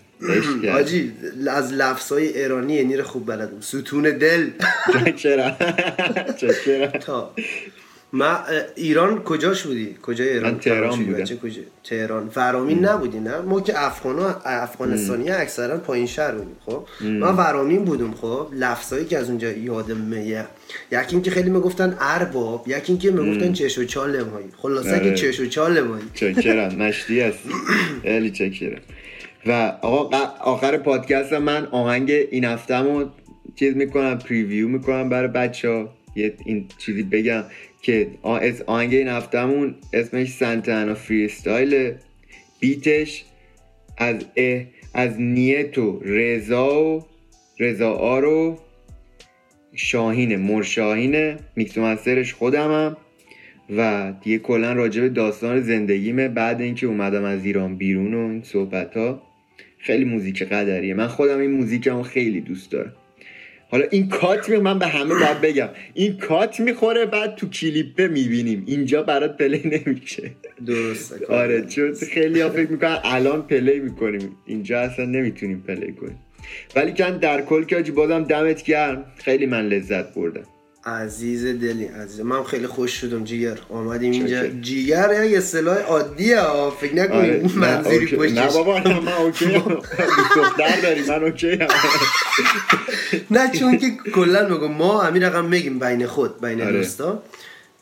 [0.71, 1.13] حاجی
[1.51, 3.61] از لفظای ایرانی نیر خوب بلدم.
[3.61, 4.51] ستون دل.
[5.17, 5.57] چرا؟
[6.65, 7.35] چرا؟ تا.
[8.15, 8.39] ما
[8.77, 11.25] ایران کجاش بودی؟ کجای ایران؟ من تهران بودم.
[11.25, 12.29] کجا تهران.
[12.29, 18.15] فرامین نبودی نه؟ ما که افغان افغانستانی اکثرا پایین شهر بودیم خب؟ من فرامین بودم
[18.15, 20.45] خب؟ لفظایی که از اونجا یادم میه.
[20.93, 25.15] یکی اینکه خیلی می‌گفتن ارباب یکی اینکه می‌گفتن چش و چال مایی خلاصه که آره.
[25.15, 26.75] چش و چال مایی چکرم.
[26.75, 27.51] مشتی هستی.
[28.03, 28.81] خیلی چکرم.
[29.47, 33.05] و آقا آخر پادکست من آهنگ این هفتهمو
[33.55, 37.45] چیز می‌کنم preview می‌کنم برای بچه ها یه این چیزی بگم
[37.83, 41.93] که اس- آهنگ این هفتهمون اسمش Santana Freestyle
[42.61, 43.25] beat ش
[43.99, 44.63] از اه
[44.95, 47.05] از نیتو رضا و
[47.59, 48.59] رضا آرو
[49.75, 51.37] شاهینه مرشاهینه.
[51.57, 52.97] میکس و master ش خودمم.
[53.77, 56.29] و دیگه کلا راجع به داستان زندگیمه.
[56.29, 59.23] بعد اینکه اومدم از ایران بیرون و این صحبت ها
[59.79, 60.95] خیلی موزیک قدریه.
[60.95, 62.93] من خودم این موزیکمو خیلی دوست دارم.
[63.75, 65.69] حالا این کات می من به همه باید بگم.
[65.95, 68.63] این کات می‌خوره بعد تو کلیپه می‌بینیم.
[68.67, 70.31] اینجا برات play نمیشه.
[70.67, 74.37] درسته آره چون خیلی ها فکر می‌کنن الان play می‌کنیم.
[74.47, 76.19] اینجا اصلا نمی‌تونیم play کنیم.
[76.77, 79.05] ولی کن در کل که بازم دمت گرم.
[79.17, 80.45] خیلی من لذت بردم.
[80.87, 84.47] عزیز دلی عزیز من خیلی خوش شدم جیگر آمدیم اینجا.
[84.47, 86.71] جیگر یه اصطلاح عادیه ها.
[86.71, 87.03] فکر آره.
[87.03, 88.07] نکنیم نه، منظوری.
[88.07, 89.47] پشتش نه بابا نه، من OK
[90.37, 91.59] دختر داری من اوکی.
[93.31, 96.73] نه چون که کلا بگم ما همین رقم میگیم بین خود بین آره.
[96.73, 97.23] دوستا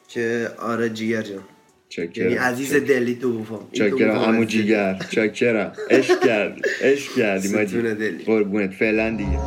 [0.08, 1.44] که آره جیگر جان یعنی
[1.88, 4.46] چاکرم عزیز دلی تو بفهم عزیز دلی.
[4.46, 7.48] جیگر چاکرم عشق کردی عشق کردی
[7.94, 8.24] دلی.
[8.24, 9.38] قربونت فعلا دیگه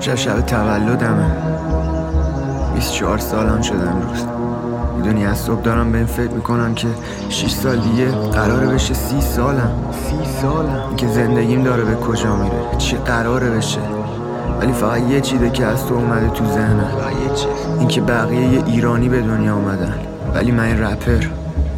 [0.00, 1.30] شب شب تولدمه.
[2.74, 4.24] 24 سالم شده امروز.
[4.96, 6.88] می‌دونی از صبح دارم به این فکر می‌کنم که
[7.28, 9.70] 6 سال دیگه قراره بشه 30 سالم.
[10.08, 10.96] 30 سالم.
[10.96, 12.76] که زندگیم داره به کجا میره.
[12.78, 13.80] چی قراره بشه.
[14.60, 16.90] ولی فقط یه چیزه که از تو اومده تو ذهنم.
[17.78, 19.94] این که بقیه یه ایرانی به دنیا اومدن.
[20.34, 21.26] ولی من این رپر.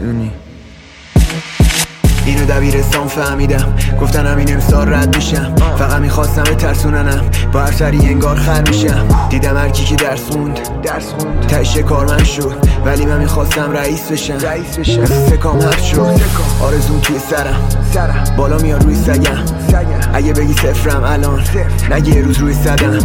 [0.01, 0.31] می‌دونی؟
[2.27, 3.74] اینو دبیرستان فهمیدم.
[4.01, 5.55] گفتن همین امسال رد میشم.
[5.78, 9.09] فقط می‌خواستم ترسوننم با هر سری انگار خر میشم.
[9.31, 10.59] دیدم هر کی که درس خوند.
[10.82, 11.47] درس خوند.
[11.47, 12.57] تشه کارمند شد.
[12.85, 14.39] ولی من می‌خواستم رئیس بشم.
[14.39, 15.05] رئیس بشم.
[15.05, 16.20] سکام حرف شد.
[16.62, 17.69] آرزون توی سرم.
[17.94, 18.24] سرم.
[18.36, 19.44] بالا میاد روی سگم.
[20.15, 21.43] اگه بگی صفرم الان.
[21.90, 22.99] نگه روز روی صدم.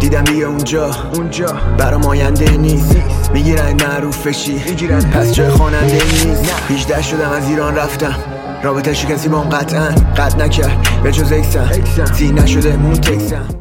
[0.00, 0.90] دیدم دیگه اونجا.
[1.14, 1.60] اونجا.
[1.78, 2.96] برام آینده نیست.
[3.32, 5.00] می‌گیرن معروف بشی می‌گیرن.
[5.00, 6.52] پس جای خواننده نیست.
[6.70, 8.14] 18 شدم از ایران رفتم.
[8.62, 11.02] رابطه کسی با اون قطعا قطع نکرد.
[11.02, 11.70] به جز اکسم
[12.14, 13.57] سی نشده مون تکسم